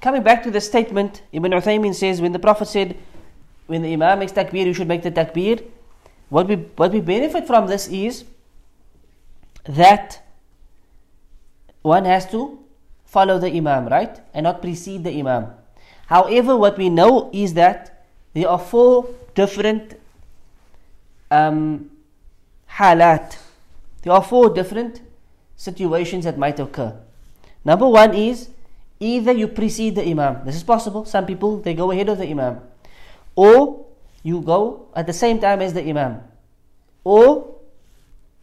[0.02, 2.96] Coming back to the statement, Ibn Uthaymin says when the Prophet said
[3.68, 5.62] when the Imam makes takbir, you should make the takbir.
[6.30, 8.24] what we what we benefit from this is
[9.66, 10.24] that
[11.82, 12.60] one has to
[13.06, 15.48] follow the imam, right, and not precede the imam.
[16.06, 20.00] However, what we know is that there are four different
[21.32, 21.90] um,
[22.70, 23.38] halat.
[24.04, 25.02] There are four different
[25.56, 26.96] situations that might occur.
[27.65, 28.49] Number one is
[29.01, 30.45] either you precede the imam.
[30.45, 31.05] This is possible.
[31.05, 32.61] Some people they go ahead of the imam,
[33.35, 33.87] or
[34.23, 36.21] you go at the same time as the imam,
[37.03, 37.57] or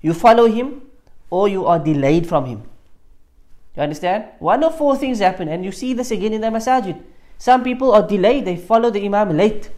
[0.02, 0.82] you follow him,
[1.30, 2.64] or you are delayed from him.
[3.76, 4.26] You understand?
[4.40, 7.00] One of four things happen, and you see this again in the masajid.
[7.38, 9.70] Some people are delayed; they follow the imam late.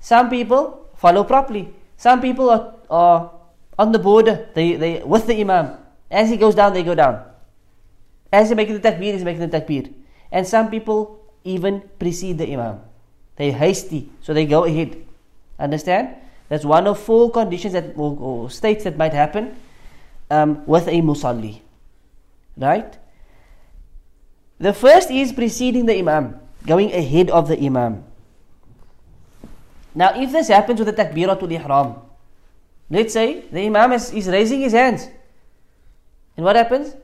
[0.00, 1.74] Some people follow properly.
[1.96, 3.30] Some people are, are
[3.78, 4.48] on the border.
[4.54, 5.78] They they with the imam.
[6.10, 7.31] As he goes down, they go down.
[8.32, 9.92] As he making the takbir, he's making the takbir.
[10.32, 12.80] And some people even precede the imam.
[13.36, 14.96] They're hasty, so they go ahead.
[15.58, 16.16] Understand?
[16.48, 19.56] That's one of four conditions that or, or states that might happen
[20.30, 21.60] um, with a musalli.
[22.56, 22.98] Right?
[24.58, 28.04] The first is preceding the imam, going ahead of the imam.
[29.94, 31.96] Now, if this happens with the takbiratul ihram,
[32.88, 35.08] let's say the imam is, is raising his hands,
[36.36, 36.94] and what happens?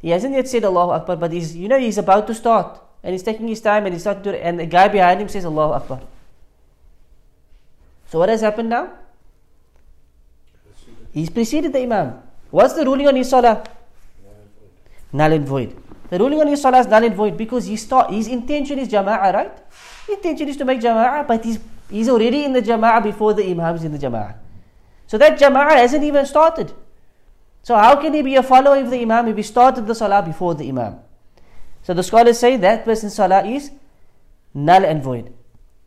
[0.00, 3.12] He hasn't yet said Allahu Akbar, but he's you know he's about to start, and
[3.12, 5.72] he's taking his time, and he's starting to, and the guy behind him says Allahu
[5.74, 6.00] Akbar.
[8.08, 8.90] So what has happened now?
[11.12, 12.22] He's preceded the imam.
[12.50, 13.62] What's the ruling on his salah?
[15.12, 15.76] Null and void.
[16.08, 18.88] The ruling on his salah is null and void because he start, his intention is
[18.88, 19.52] jama'ah, right?
[20.06, 23.48] His intention is to make jama'ah, but he's, he's already in the jama'ah before the
[23.48, 24.34] imam is in the jama'ah.
[25.06, 26.72] So that jama'ah hasn't even started.
[27.62, 30.22] So how can he be a follower of the imam if he started the salah
[30.22, 30.96] before the imam?
[31.82, 33.70] So the scholars say that person's salah is
[34.54, 35.32] null and void.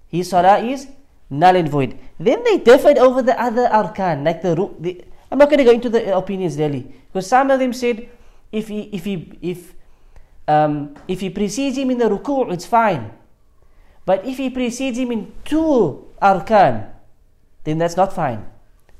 [0.07, 0.87] His salah is
[1.29, 1.97] null and void.
[2.19, 5.71] Then they differed over the other arkan, like the, the I'm not going to go
[5.71, 8.07] into the opinions really, because some of them said
[8.51, 9.73] if he if he if
[10.47, 13.11] um, if he precedes him in the ruku', it's fine.
[14.05, 16.89] But if he precedes him in two arkan,
[17.63, 18.45] then that's not fine.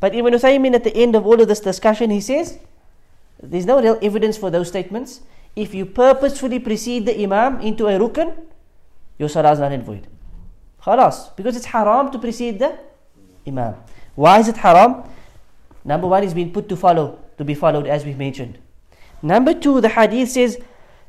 [0.03, 2.59] But Ibn Uthaymin at the end of all of this discussion, he says,
[3.41, 5.21] there's no real evidence for those statements.
[5.55, 8.35] If you purposefully precede the imam into a rukn,
[9.17, 10.05] your salah is not in void.
[10.83, 12.77] Khalas, because it's haram to precede the
[13.47, 13.75] imam.
[14.15, 15.05] Why is it haram?
[15.85, 18.57] Number one is being put to follow, to be followed as we've mentioned.
[19.21, 20.59] Number two, the hadith says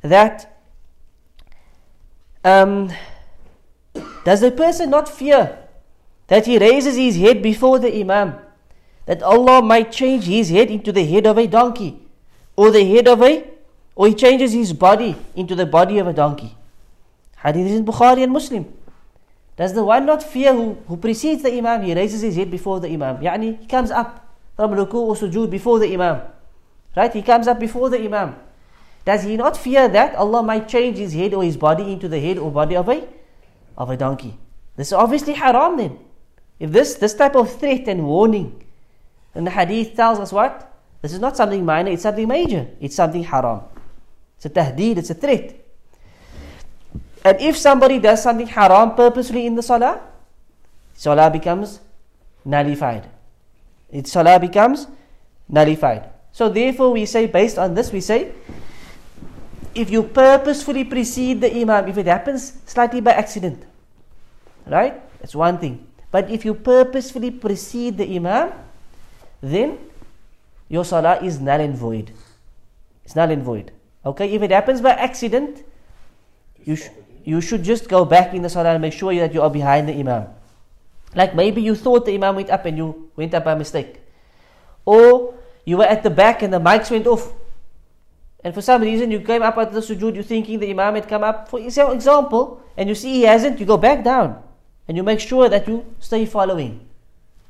[0.03, 0.57] that
[2.45, 2.93] um,
[4.25, 5.59] does the person not fear
[6.29, 8.39] that he raises his head before the imam,
[9.07, 12.01] that Allah might change his head into the head of a donkey,
[12.57, 13.45] or the head of a,
[13.95, 16.57] or he changes his body into the body of a donkey?
[17.43, 18.73] Hadith is in Bukhari and Muslim.
[19.57, 22.81] Does the one not fear who, who precedes the imam, he raises his head before
[22.81, 23.19] the imam?
[23.19, 24.27] Yani he comes up
[24.57, 26.23] from ruku or sujood before the imam.
[26.97, 27.13] Right?
[27.13, 28.35] He comes up before the imam.
[29.05, 32.19] Does he not fear that Allah might change his head or his body into the
[32.19, 33.07] head or body of a
[33.77, 34.39] of a donkey?
[34.77, 35.99] This is obviously haram then.
[36.59, 38.64] If this this type of threat and warning,
[39.35, 40.73] then the hadith tells us what?
[41.03, 42.67] This is not something minor, it's something major.
[42.81, 43.61] It's something haram.
[44.37, 45.61] It's a tahdeed, it's a threat.
[47.25, 50.01] And if somebody does something haram purposely in the salah,
[50.95, 51.81] salah becomes
[52.45, 53.09] nullified.
[53.91, 54.87] Its salah becomes
[55.49, 56.11] nullified.
[56.33, 58.33] So therefore we say, based on this, we say,
[59.75, 63.65] if you purposefully precede the imam, if it happens slightly by accident,
[64.67, 65.01] right?
[65.21, 65.87] That's one thing.
[66.11, 68.53] But if you purposefully precede the imam,
[69.45, 69.79] then
[70.69, 72.13] your salah is null and void.
[73.05, 73.73] It's null and void.
[74.07, 75.65] Okay, if it happens by accident,
[76.65, 76.89] you, sh-
[77.25, 79.89] you should just go back in the salah and make sure that you are behind
[79.89, 80.29] the imam.
[81.15, 84.01] Like maybe you thought the imam went up and you went up by mistake.
[84.85, 85.35] Or
[85.65, 87.33] you were at the back and the mics went off.
[88.43, 91.09] And for some reason you came up at the sujood, you're thinking the imam had
[91.09, 91.49] come up.
[91.49, 94.43] For example, and you see he hasn't, you go back down.
[94.87, 96.87] And you make sure that you stay following.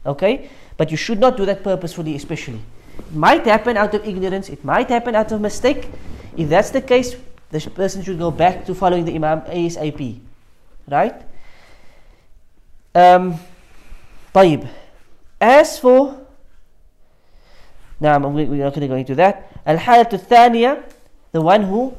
[0.07, 0.51] Okay?
[0.78, 2.62] But you should not do that purposefully, especially.
[2.98, 5.90] It might happen out of ignorance, it might happen out of mistake.
[6.38, 7.16] If that's the case,
[7.52, 10.20] the person should go back to following the imam ASAP.
[10.88, 11.22] Right?
[12.96, 13.40] Um,
[14.34, 14.68] طيب.
[15.42, 16.20] As for
[18.00, 19.52] now we're not going to go into that.
[19.68, 20.84] الحالة الثانية
[21.32, 21.94] the one who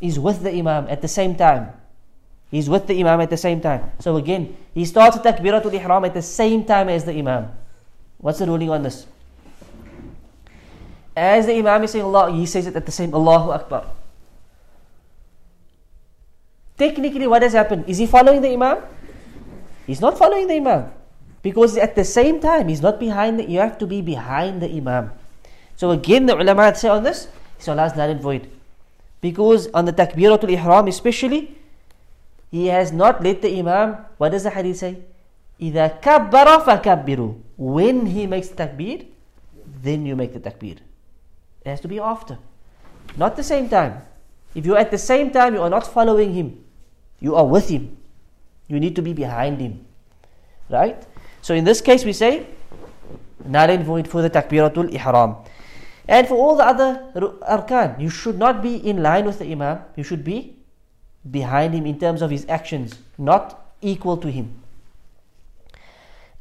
[0.00, 1.72] is with the imam at the same time.
[2.50, 3.90] He's with the imam at the same time.
[4.00, 7.48] So again, he starts takbiratul ihram at the same time as the imam.
[8.17, 9.05] What's the ruling on this?
[11.15, 13.85] As the imam is saying Allah, he says it at the same Allahu Akbar.
[16.77, 17.85] Technically, what has happened?
[17.87, 18.83] Is he following the imam?
[19.87, 20.91] He's not following the imam.
[21.47, 24.67] Because at the same time, he's not behind, the, you have to be behind the
[24.67, 25.11] Imam.
[25.77, 28.49] So again, the ulama say on this, Salah is and void.
[29.21, 31.55] Because on the Takbiratul Ihram especially,
[32.51, 34.97] he has not let the Imam, what does the hadith say?
[35.60, 39.06] إِذَا كَبَّرَ فَكَبِّرُوا When he makes the takbir,
[39.82, 40.78] then you make the takbir.
[41.64, 42.38] It has to be after.
[43.16, 44.02] Not the same time.
[44.54, 46.64] If you're at the same time, you are not following him.
[47.20, 47.96] You are with him.
[48.66, 49.86] You need to be behind him.
[50.68, 51.06] Right?
[51.40, 52.46] So in this case we say,
[53.44, 55.36] null and void for the takbiratul ihram.
[56.08, 57.12] And for all the other
[57.48, 59.80] arkan, you should not be in line with the imam.
[59.96, 60.56] You should be
[61.30, 64.62] behind him in terms of his actions, not equal to him.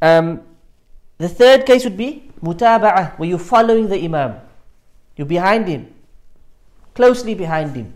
[0.00, 0.42] Um,
[1.18, 4.40] the third case would be mutaba'ah, where you're following the imam.
[5.16, 5.94] You're behind him,
[6.94, 7.94] closely behind him.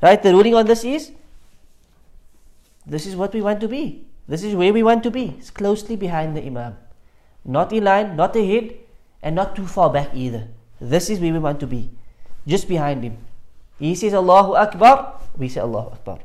[0.00, 0.22] Right?
[0.22, 1.12] The ruling on this is
[2.86, 4.04] this is what we want to be.
[4.26, 5.36] This is where we want to be.
[5.38, 6.76] It's closely behind the imam.
[7.44, 8.74] Not in line, not ahead,
[9.22, 10.48] and not too far back either.
[10.80, 11.90] This is where we want to be.
[12.46, 13.18] Just behind him.
[13.78, 16.18] He says Allahu Akbar, we say Allahu Akbar.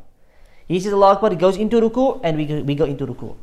[0.67, 3.35] He says Allahu Akbar, he goes into ruku, and we go, we go into ruku.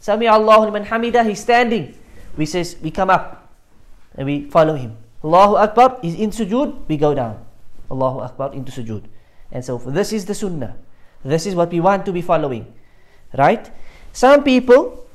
[0.00, 1.94] Sami Allahu liman hamida, he's standing.
[2.36, 3.52] We says, we come up,
[4.14, 4.96] and we follow him.
[5.24, 7.44] Allahu Akbar, he's in sujood, we go down.
[7.90, 9.04] Allahu Akbar, into sujood.
[9.50, 9.78] And so.
[9.78, 10.76] This is the sunnah.
[11.24, 12.72] This is what we want to be following.
[13.36, 13.70] Right?
[14.12, 15.06] Some people,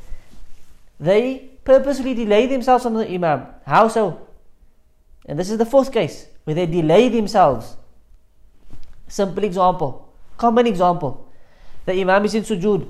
[0.99, 3.47] they purposely delay themselves on the Imam.
[3.65, 4.27] How so?
[5.25, 7.77] And this is the fourth case, where they delay themselves.
[9.07, 11.29] Simple example, common example.
[11.85, 12.87] The Imam is in sujood,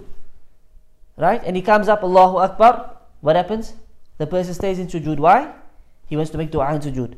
[1.18, 1.42] right?
[1.44, 2.98] And he comes up, Allahu Akbar.
[3.22, 3.74] What happens?
[4.18, 5.18] The person stays in sujood.
[5.18, 5.54] Why?
[6.08, 7.16] He wants to make dua in sujood.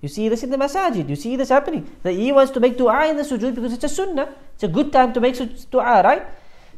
[0.00, 1.08] You see this in the masajid.
[1.08, 1.90] You see this happening.
[2.02, 4.34] That he wants to make dua in the sujood because it's a sunnah.
[4.54, 5.36] It's a good time to make
[5.70, 6.26] dua, right?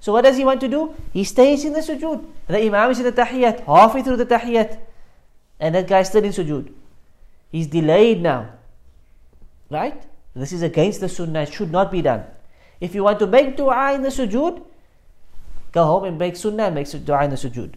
[0.00, 0.94] So what does he want to do?
[1.12, 2.24] He stays in the sujood.
[2.46, 4.78] The imam is in the tahiyyat, halfway through the tahiyyat.
[5.58, 6.72] And that guy still in sujood.
[7.50, 8.50] He's delayed now.
[9.70, 10.00] Right?
[10.34, 11.42] This is against the sunnah.
[11.42, 12.24] It should not be done.
[12.80, 14.62] If you want to make dua in the sujood,
[15.78, 17.74] go home and make sunnah and make dua in the sujood.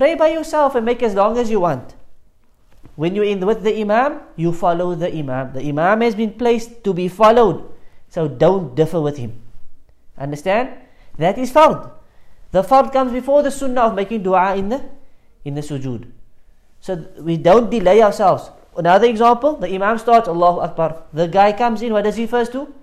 [0.00, 1.94] Pray by yourself and make as long as you want.
[2.96, 5.52] When you're in with the imam, you follow the imam.
[5.56, 7.64] The imam has been placed to be followed.
[8.08, 9.32] So don't differ with him.
[10.18, 10.74] Understand?
[11.18, 11.90] That is fard.
[12.52, 14.80] The fard comes before the sunnah of making dua in the
[15.44, 16.10] in the sujood.
[16.80, 16.96] So
[17.28, 18.50] we don't delay ourselves.
[18.76, 21.04] Another example, the Imam starts Allahu Akbar.
[21.12, 22.74] The guy comes in, what does he first do?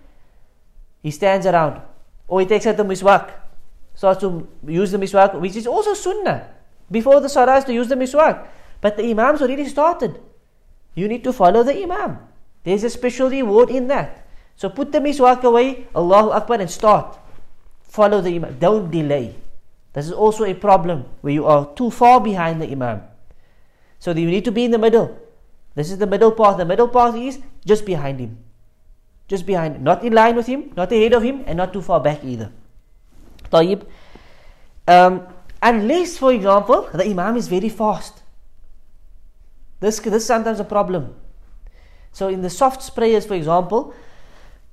[1.01, 1.81] He stands around.
[2.27, 3.31] Or he takes out the miswak.
[3.99, 6.47] Starts to use the miswak, which is also sunnah.
[6.89, 8.47] Before the salah to use the miswak.
[8.79, 10.23] But the Imam's already started.
[10.95, 12.15] You need to follow the Imam.
[12.63, 14.25] There's a special reward in that.
[14.55, 17.19] So put the miswak away, Allahu Akbar, and start.
[17.83, 18.55] Follow the Imam.
[18.57, 19.35] Don't delay.
[19.91, 23.03] This is also a problem where you are too far behind the Imam.
[23.99, 25.19] So you need to be in the middle.
[25.75, 26.55] This is the middle path.
[26.55, 28.39] The middle path is just behind him.
[29.27, 29.83] Just behind.
[29.83, 32.53] Not in line with him, not ahead of him, and not too far back either.
[33.50, 33.82] طيب.
[34.86, 35.26] Um,
[35.62, 38.22] unless, for example, the Imam is very fast.
[39.80, 41.14] This, this is sometimes a problem.
[42.12, 43.94] So in the soft prayers, for example,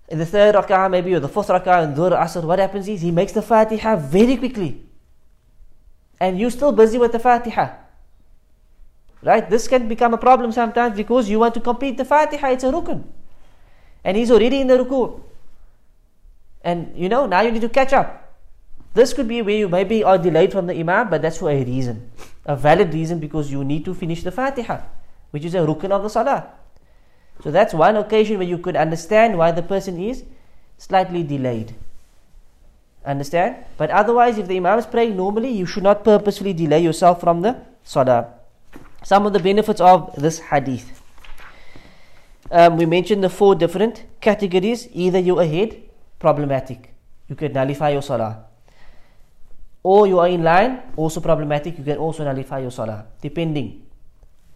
[0.08, 3.02] in the third rak'ah maybe or the fourth rak'ah in Dhuhr Asr, what happens is
[3.02, 4.84] he makes the Fatiha very quickly.
[6.20, 7.74] And you're still busy with the Fatiha.
[9.24, 9.50] Right?
[9.50, 12.72] This can become a problem sometimes because you want to complete the Fatiha, it's a
[12.72, 13.04] rukun.
[14.04, 15.22] And he's already in the ruku.
[16.64, 18.25] And you know, now you need to catch up.
[18.97, 21.63] This could be where you maybe are delayed from the Imam, but that's for a
[21.63, 22.11] reason.
[22.47, 24.81] A valid reason because you need to finish the Fatiha,
[25.33, 26.47] which is a rukun of the Salah.
[27.45, 30.25] So that's one occasion where you could understand why the person is
[30.79, 31.75] slightly delayed.
[33.05, 33.67] Understand?
[33.77, 37.43] But otherwise, if the Imam is praying normally, you should not purposefully delay yourself from
[37.43, 38.33] the Salah.
[39.05, 41.03] Some of the benefits of this hadith.
[42.51, 44.89] Um, we mentioned the four different categories.
[44.95, 45.83] Either you're ahead,
[46.19, 46.95] problematic.
[47.29, 48.46] You can nullify your Salah.
[49.87, 51.79] Or you are in line, oh, also problematic.
[51.79, 53.87] You can also nullify your Salah, depending.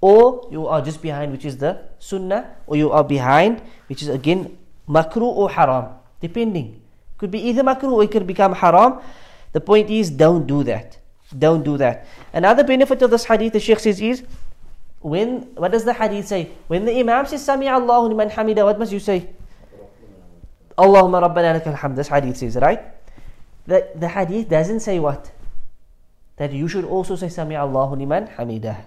[0.00, 2.56] Or you are just behind which is the sunnah.
[2.66, 4.58] Or you are behind which is again
[4.88, 5.94] makruh or haram.
[6.20, 6.82] Depending.
[7.16, 8.98] Could be either makruh or it could become haram.
[9.52, 10.98] The point is don't do that.
[11.38, 12.06] Don't do that.
[12.32, 14.24] Another benefit of this hadith the sheikh says is
[14.98, 16.50] when what does the hadith say?
[16.66, 19.28] When the imam says sami allahu liman hamida what must you say?
[20.76, 22.82] Allahumma rabbana lakal this hadith says right
[23.70, 25.30] the, hadith doesn't say what
[26.36, 28.82] that you should also say sami allahu liman hamidah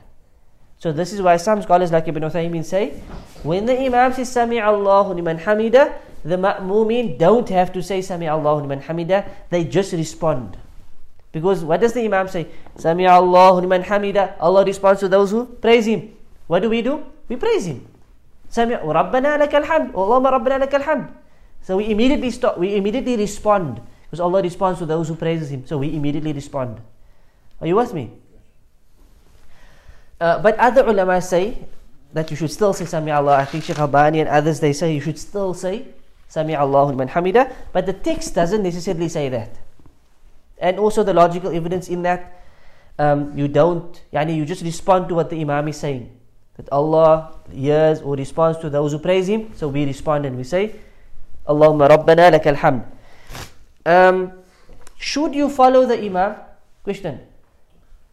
[0.84, 3.00] so this is why some scholars like Ibn Uthaymin say,
[3.42, 8.28] when the Imam says Sami Allahu liman hamida, the ma'mumin don't have to say Sami
[8.28, 10.58] Allahu liman hamida, they just respond.
[11.32, 12.48] Because what does the Imam say?
[12.76, 14.36] Sami Allahu liman hamida.
[14.42, 16.12] Allah responds to those who praise Him.
[16.48, 17.02] What do we do?
[17.30, 17.88] We praise Him.
[18.50, 19.92] Sami Rabbana lakal hamd.
[19.96, 21.16] Oh Allahumma Rabbana lakal hamd.
[21.62, 22.58] So we immediately stop.
[22.58, 23.80] We immediately respond
[24.14, 25.66] because Allah responds to those who praises Him.
[25.66, 26.80] So we immediately respond.
[27.60, 28.12] Are you with me?
[30.22, 31.58] Uh, but other ulama say
[32.14, 33.38] that you should still say Sami Allah.
[33.38, 35.88] I think Sheikh Albani and others they say you should still say
[36.28, 37.52] Sami Allahu liman hamida.
[37.74, 39.58] But the text doesn't necessarily say that.
[40.60, 42.46] And also the logical evidence in that
[43.00, 46.16] um, you don't, yani you just respond to what the Imam is saying.
[46.58, 49.54] That Allah hears or responds to those who praise Him.
[49.56, 50.76] So we respond and we say,
[51.48, 52.86] Allahumma Rabbana lakal hamd.
[53.86, 54.32] Um,
[54.98, 56.36] should you follow the Imam?
[56.84, 57.20] Question.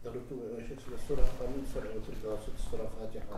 [0.03, 3.37] The rukun, the surah, I mean, sorry, with regards to the surah Fatiha,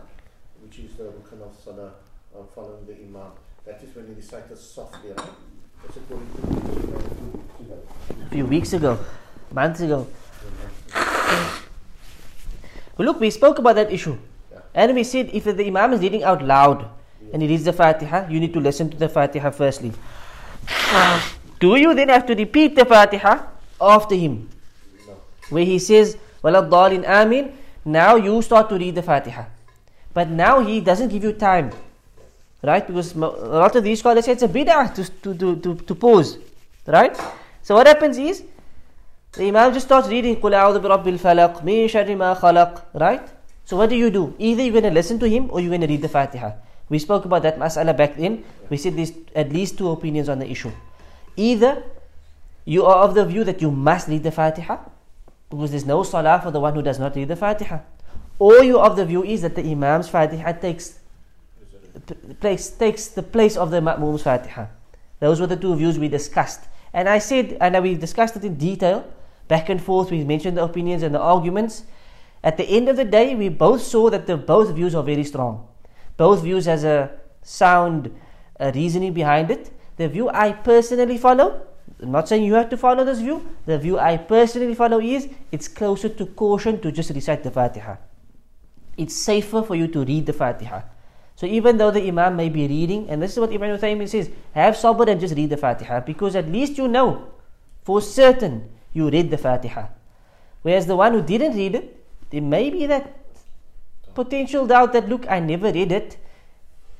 [0.62, 1.92] which is the rukun of salah,
[2.34, 3.30] uh, following the imam.
[3.66, 5.30] That is when he recites softly, right?
[5.82, 6.40] That's according to
[7.68, 8.98] the A few weeks ago,
[9.52, 10.06] months ago.
[12.96, 14.16] Well, look, we spoke about that issue.
[14.52, 14.60] Yeah.
[14.74, 16.88] And we said if the Imam is reading out loud
[17.32, 19.92] and he reads the Fatiha, you need to listen to the Fatiha firstly.
[21.63, 23.43] Do you then have to repeat the Fatiha
[23.81, 24.49] after him?
[25.07, 25.17] No.
[25.49, 29.45] Where he says, Waladhalin Amin, now you start to read the Fatiha.
[30.13, 31.71] But now he doesn't give you time.
[32.63, 32.85] Right?
[32.85, 35.75] Because mo- a lot of these scholars say it's a bid'ah to, to, to, to,
[35.75, 36.37] to pause.
[36.85, 37.15] Right?
[37.61, 38.43] So what happens is,
[39.33, 43.21] the Imam just starts reading قُلْ أَعُوذُ بِرَبِّ الْفَلَقِ مِنْ شَرِّ مَا خَلَقْ Right?
[43.65, 44.33] So what do you do?
[44.39, 46.51] Either you're going to listen to him or you're going to read the Fatiha.
[46.89, 48.43] We spoke about that mas'ala back then.
[48.69, 50.71] We said there's at least two opinions on the issue.
[51.36, 51.82] Either
[52.64, 54.78] you are of the view that you must read the Fatiha
[55.50, 57.78] because there's no salah for the one who does not read the Fatiha.
[58.38, 60.98] Or you are of the view is that the Imam's Fatiha takes
[62.40, 64.66] place takes the place of the Ma'mum's Fatiha.
[65.20, 66.66] Those were the two views we discussed.
[66.92, 69.06] And I said, and we discussed it in detail,
[69.48, 71.84] back and forth, we mentioned the opinions and the arguments.
[72.42, 75.24] At the end of the day, we both saw that the both views are very
[75.24, 75.66] strong.
[76.16, 77.10] Both views has a
[77.42, 78.14] sound
[78.60, 79.70] uh, reasoning behind it.
[79.96, 81.62] The view I personally follow,
[82.02, 85.28] I'm not saying you have to follow this view, the view I personally follow is
[85.52, 87.96] it's closer to caution to just recite the Fatiha.
[88.96, 90.82] It's safer for you to read the Fatiha.
[91.36, 94.30] So even though the Imam may be reading, and this is what Ibn Uthaymin says,
[94.52, 97.28] have sabr and just read the Fatiha because at least you know
[97.82, 99.86] for certain you read the Fatiha.
[100.62, 103.18] Whereas the one who didn't read it, there may be that
[104.14, 106.16] potential doubt that look, I never read it,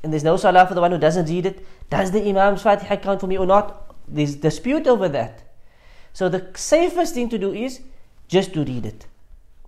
[0.03, 1.65] and there's no salah for the one who doesn't read it.
[1.91, 3.95] Does the Imam's Fatiha count for me or not?
[4.09, 5.43] There's dispute over that.
[6.13, 7.81] So the safest thing to do is
[8.29, 9.07] just to read it.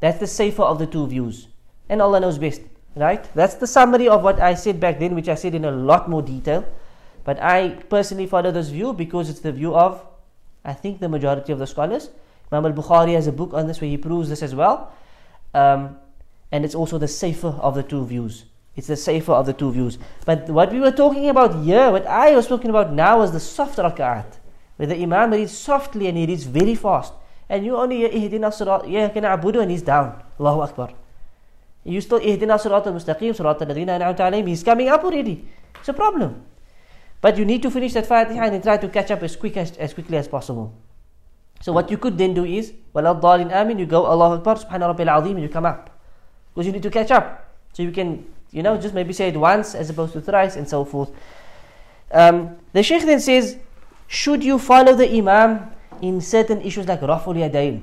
[0.01, 1.49] That's the safer of the two views.
[1.89, 2.63] And Allah knows best.
[2.95, 3.23] Right?
[3.35, 6.09] That's the summary of what I said back then, which I said in a lot
[6.09, 6.67] more detail.
[7.25, 10.01] But I personally follow this view because it's the view of,
[10.65, 12.09] I think, the majority of the scholars.
[12.51, 14.93] Imam al Bukhari has a book on this where he proves this as well.
[15.53, 15.99] Um,
[16.53, 18.45] and it's also the safer of the two views.
[18.76, 19.98] It's the safer of the two views.
[20.26, 23.40] But what we were talking about here, what I was talking about now, was the
[23.40, 24.38] soft rak'at.
[24.78, 27.14] Where the Imam reads softly and he reads very fast.
[27.50, 30.24] And you only hear ihdina sirat, yeah, can abudu and he's down.
[30.40, 30.94] Allahu Akbar.
[31.84, 34.48] You still ihdina sirat al-mustaqim, sirat al-ladhina an'amta alayhim.
[34.48, 35.46] He's coming up already.
[35.80, 36.46] It's a problem.
[37.20, 39.58] But you need to finish that Fatiha and then try to catch up as quick
[39.58, 40.74] as, as quickly as possible.
[41.62, 45.16] So what you could then do is, وَلَا amin, you go Allahu Akbar, Subhana Rabbil
[45.16, 46.02] Azim, and you come up.
[46.54, 47.54] Because you need to catch up.
[47.74, 50.69] So you can, you know, just maybe say it once as opposed to thrice and
[50.69, 51.11] so forth.
[52.11, 53.59] Um, the Shaykh then says,
[54.07, 55.71] should you follow the Imam
[56.01, 57.83] in certain issues like Raful Yadayn?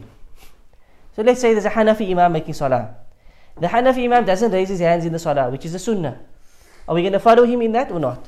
[1.15, 2.95] So let's say there's a Hanafi Imam making Salah.
[3.59, 6.19] The Hanafi Imam doesn't raise his hands in the Salah, which is the Sunnah.
[6.87, 8.27] Are we going to follow him in that or not?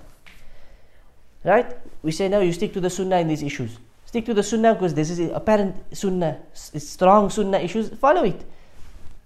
[1.43, 1.75] Right?
[2.03, 3.77] We say no, you stick to the Sunnah in these issues.
[4.05, 7.89] Stick to the Sunnah because this is apparent Sunnah, s- strong Sunnah issues.
[7.89, 8.45] Follow it.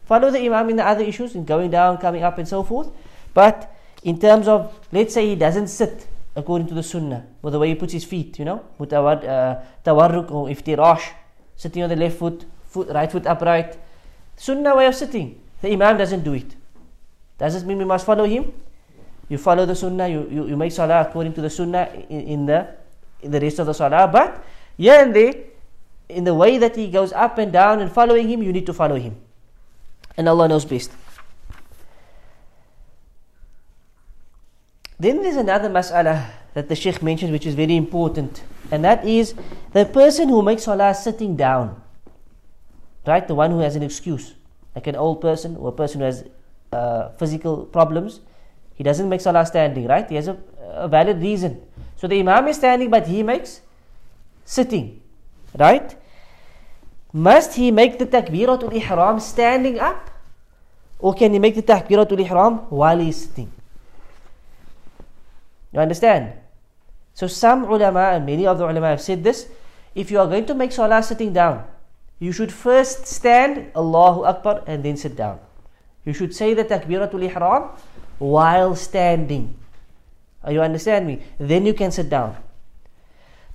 [0.10, 2.90] Follow the Imam in the other issues, in going down, coming up, and so forth.
[3.32, 7.60] But in terms of, let's say he doesn't sit according to the Sunnah, or the
[7.60, 11.14] way he puts his feet, you know, mutawad, uh, tawarruk or iftirash,
[11.56, 13.78] sitting on the left foot, foot, right foot upright.
[14.36, 15.40] Sunnah way of sitting.
[15.62, 16.56] The Imam doesn't do it.
[17.38, 18.52] Does this mean we must follow him?
[19.30, 22.46] You follow the Sunnah, you, you, you make Salah according to the Sunnah in, in
[22.48, 22.68] the
[23.22, 24.08] in the rest of the Salah.
[24.08, 24.44] But
[24.76, 25.36] here and there,
[26.10, 28.74] in the way that he goes up and down and following him, you need to
[28.74, 29.29] follow him.
[30.20, 30.92] And Allah knows best.
[35.00, 39.34] Then there's another mas'ala that the Sheikh mentions which is very important, and that is
[39.72, 41.82] the person who makes salah sitting down,
[43.08, 43.26] right?
[43.26, 44.34] The one who has an excuse,
[44.76, 46.26] like an old person or a person who has
[46.74, 48.20] uh, physical problems,
[48.76, 50.10] he doesn't make salah standing, right?
[50.10, 51.62] He has a, a valid reason.
[51.96, 53.62] So the Imam is standing, but he makes
[54.44, 55.00] sitting,
[55.58, 55.96] right?
[57.14, 60.09] must he make the takbiratul ihram standing up?
[61.00, 63.52] Or can he make the takbiratul ihram while he's sitting?
[65.72, 66.34] You understand?
[67.14, 69.48] So some ulama and many of the ulama have said this.
[69.96, 71.66] If you are going to make salah sitting down,
[72.20, 75.40] you should first stand, Allahu Akbar, and then sit down.
[76.06, 77.72] You should say the takbiratul ihram
[78.20, 79.56] while standing.
[80.48, 81.22] You understand me?
[81.40, 82.36] Then you can sit down.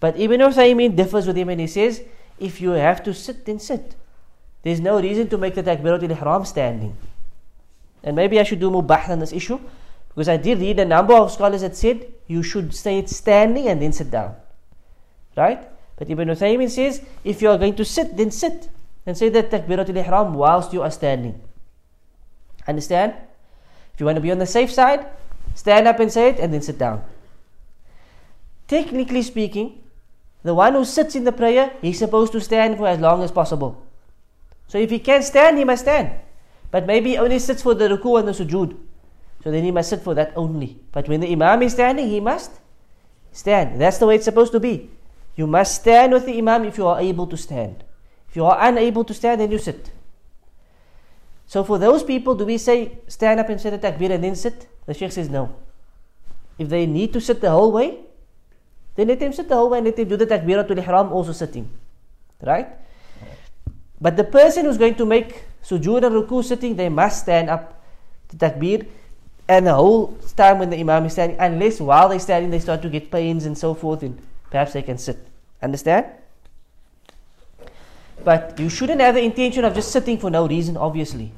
[0.01, 2.03] But Ibn Uthaymin differs with him and he says,
[2.38, 3.95] if you have to sit, then sit.
[4.62, 6.97] There's no reason to make the takbiratul ihram standing.
[8.05, 9.59] And maybe I should do more bahth on this issue
[10.09, 13.66] because I did read a number of scholars that said you should say it standing
[13.66, 14.36] and then sit down.
[15.36, 15.66] Right?
[15.96, 18.68] But Ibn Uthaymin says if you are going to sit, then sit
[19.07, 21.40] and say that takbiratul ihram whilst you are standing.
[22.68, 23.14] Understand?
[23.94, 25.07] If you want to be on the safe side,
[25.55, 27.02] stand up and say it and then sit down.
[28.68, 29.82] Technically speaking,
[30.42, 33.30] the one who sits in the prayer, he's supposed to stand for as long as
[33.30, 33.82] possible.
[34.68, 36.11] So if he can't stand, he must stand.
[36.74, 38.76] But maybe only sits for the ruku and the sujood.
[39.44, 40.80] So then he must sit for that only.
[40.90, 42.50] But when the imam is standing, he must
[43.30, 43.80] stand.
[43.80, 44.90] That's the way it's supposed to be.
[45.36, 47.84] You must stand with the imam if you are able to stand.
[48.28, 49.92] If you are unable to stand, then you sit.
[51.46, 54.34] So for those people, do we say stand up and say the takbir and then
[54.34, 54.66] sit?
[54.86, 55.54] The Sheikh says no.
[56.58, 58.00] If they need to sit the whole way,
[58.96, 61.30] then let them sit the whole way and let them do the takbiratul ihram also
[61.30, 61.70] sitting.
[62.42, 62.66] Right?
[64.00, 67.80] But the person who's going to make sujood and ruku sitting, they must stand up
[68.28, 68.86] to takbir
[69.48, 72.80] and the whole time when the imam is standing, unless while they're standing they start
[72.82, 74.18] to get pains and so forth, and
[74.50, 75.18] perhaps they can sit.
[75.62, 76.06] Understand?
[78.24, 81.32] But you shouldn't have the intention of just sitting for no reason, obviously.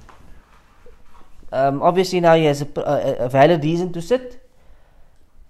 [1.50, 4.48] Um, obviously, now he has a, a, a valid reason to sit.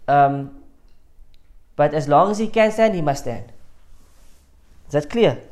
[0.09, 0.63] Um,
[1.75, 3.53] but as long as he can stand, he must stand.
[4.87, 5.43] Is that clear?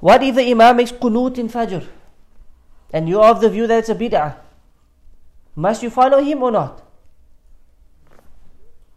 [0.00, 1.86] What if the Imam makes qunut in Fajr?
[2.92, 4.36] And you are of the view that it's a bid'ah.
[5.54, 6.82] Must you follow him or not?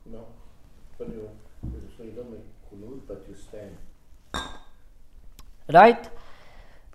[0.06, 0.26] No.
[0.98, 1.30] But you,
[1.98, 3.78] so you don't make qunut, but you stand.
[5.72, 6.10] Right?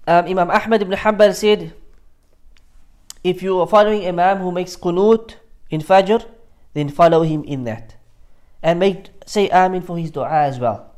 [0.07, 1.75] Um, Imam Ahmad ibn Hanbal said,
[3.23, 5.35] if you are following Imam who makes qunut
[5.71, 6.25] in Fajr,
[6.73, 7.97] then follow him in that.
[8.63, 10.95] And make say Amin for his dua as well.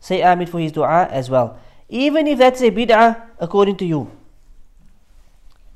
[0.00, 1.58] Say Amin for his dua as well.
[1.88, 4.10] Even if that's a bid'ah according to you.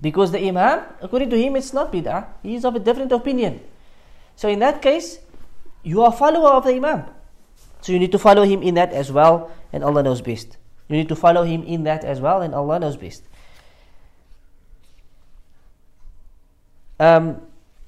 [0.00, 2.26] Because the Imam, according to him, it's not bid'ah.
[2.42, 3.60] He is of a different opinion.
[4.36, 5.18] So in that case,
[5.82, 7.04] you are a follower of the Imam.
[7.80, 10.56] So you need to follow him in that as well, and Allah knows best.
[10.88, 13.22] You need to follow him in that as well, and Allah knows best.
[17.00, 17.42] Um,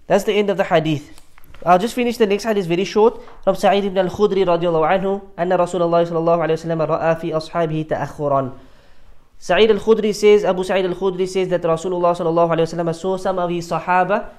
[0.06, 1.23] that's the end of the hadith.
[1.65, 5.51] I'll just finish the next hadith very short from Sa'id ibn al-Khudri radiallahu anhu أن
[5.51, 8.51] رسول الله صلى الله عليه وسلم رأى في أصحابه تأخرا
[9.39, 13.39] Sa'id al-Khudri says, Abu Sa'id al-Khudri says that Rasulullah صلى الله عليه وسلم saw some
[13.39, 14.30] of his Sahaba,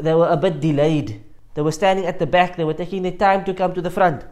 [0.00, 1.22] they were a bit delayed.
[1.54, 3.90] They were standing at the back, they were taking the time to come to the
[3.90, 4.24] front.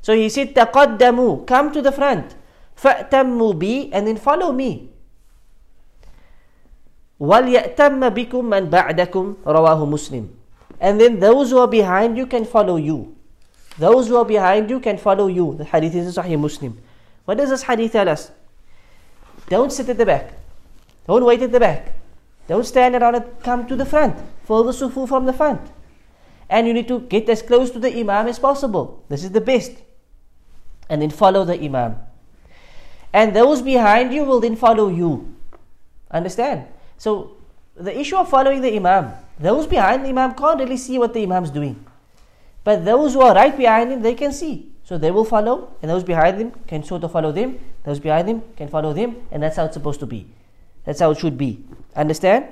[0.00, 2.34] So he said, تقدموا, come to the front.
[2.76, 4.90] فأتموا بي, and then follow me.
[7.20, 10.35] وَلْيَأْتَمَّ بِكُم مَّن بَعْدَكُمْ رواه مسلم
[10.79, 13.15] and then those who are behind you can follow you.
[13.77, 15.55] Those who are behind you can follow you.
[15.55, 16.79] The hadith is in Sahih Muslim.
[17.25, 18.31] What does this hadith tell us?
[19.49, 20.33] Don't sit at the back.
[21.07, 21.93] Don't wait at the back.
[22.47, 24.17] Don't stand around and come to the front.
[24.45, 25.61] Follow the sufu from the front.
[26.49, 29.03] And you need to get as close to the imam as possible.
[29.09, 29.71] This is the best.
[30.89, 31.97] And then follow the imam.
[33.13, 35.35] And those behind you will then follow you.
[36.09, 36.65] Understand?
[36.97, 37.35] So
[37.75, 41.23] the issue of following the imam those behind the Imam can't really see what the
[41.23, 41.85] Imam is doing.
[42.63, 44.71] But those who are right behind him, they can see.
[44.83, 47.59] So they will follow, and those behind them can sort of follow them.
[47.83, 50.27] Those behind them can follow them, and that's how it's supposed to be.
[50.85, 51.63] That's how it should be.
[51.95, 52.45] Understand?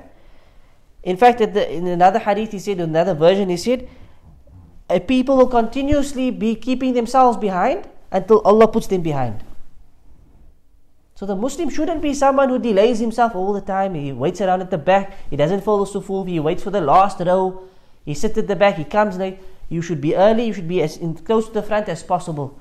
[1.02, 3.88] In fact, the, in another hadith, he said, in another version, he said,
[4.88, 9.42] a people will continuously be keeping themselves behind until Allah puts them behind.
[11.16, 13.94] So the Muslim shouldn't be someone who delays himself all the time.
[13.94, 15.16] He waits around at the back.
[15.30, 16.28] He doesn't follow sufuf.
[16.28, 17.64] He waits for the last row.
[18.04, 18.74] He sits at the back.
[18.76, 19.38] He comes late.
[19.70, 20.44] You should be early.
[20.44, 22.60] You should be as in, close to the front as possible.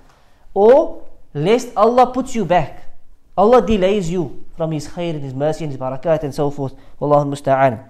[0.54, 2.96] Or lest Allah puts you back.
[3.38, 6.74] Allah delays you from His khair and His mercy and His barakat and so forth.
[7.02, 7.84] Wallahu musta'an.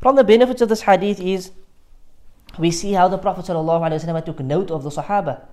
[0.00, 1.52] From the benefits of this hadith is
[2.58, 5.46] we see how the Prophet ﷺ took note of the Sahaba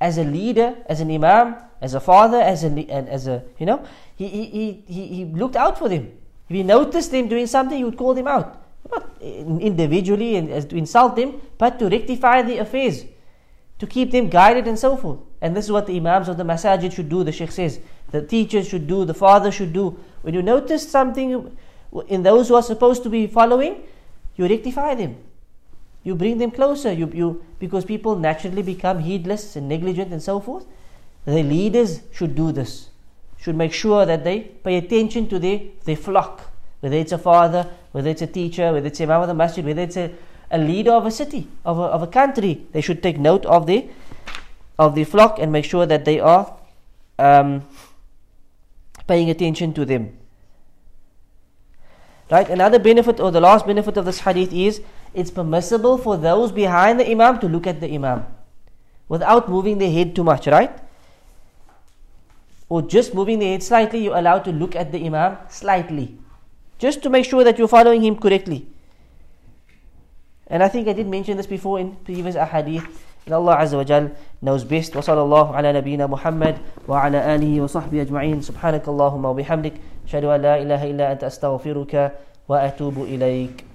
[0.00, 3.66] as a leader, as an imam, as a father, as a, and as a, you
[3.66, 3.84] know,
[4.16, 6.10] he, he, he, he looked out for them.
[6.48, 8.62] If he noticed them doing something, he would call them out.
[8.90, 13.04] Not individually and as to insult them, but to rectify the affairs,
[13.78, 15.18] to keep them guided and so forth.
[15.40, 17.80] And this is what the Imams of the Masajid should do, the Sheikh says.
[18.10, 19.98] The teachers should do, the father should do.
[20.22, 21.56] When you notice something
[22.08, 23.82] in those who are supposed to be following,
[24.36, 25.16] you rectify them.
[26.02, 26.92] You bring them closer.
[26.92, 30.66] You, you, because people naturally become heedless and negligent and so forth.
[31.24, 32.88] The leaders should do this.
[33.38, 36.50] Should make sure that they pay attention to their, their flock.
[36.80, 39.64] Whether it's a father, whether it's a teacher, whether it's a imam of the masjid,
[39.64, 40.12] whether it's a,
[40.50, 43.66] a leader of a city, of a, of a country, they should take note of
[43.66, 43.88] the
[44.78, 46.56] of the flock and make sure that they are
[47.18, 47.62] um,
[49.06, 50.16] paying attention to them.
[52.30, 52.48] Right?
[52.48, 54.80] Another benefit or the last benefit of this hadith is
[55.13, 58.25] it's permissible for those behind the imam to look at the imam
[59.07, 60.71] without moving their head too much, right?
[62.67, 66.17] Or just moving the head slightly, you're allowed to look at the imam slightly.
[66.79, 68.67] Just to make sure that you're following him correctly.
[70.47, 72.85] And I think I did mention this before in previous ahadith.
[73.25, 74.11] And Allah Azza wa Jal
[74.41, 74.93] knows best.
[74.93, 79.73] وصلى الله على نبينا محمد وعلى آله وصحبه أجمعين سبحانك اللهم وبحمدك
[80.05, 82.11] أشهد أن لا إله إلا أنت أستغفرك
[82.49, 83.68] وأتوب إليك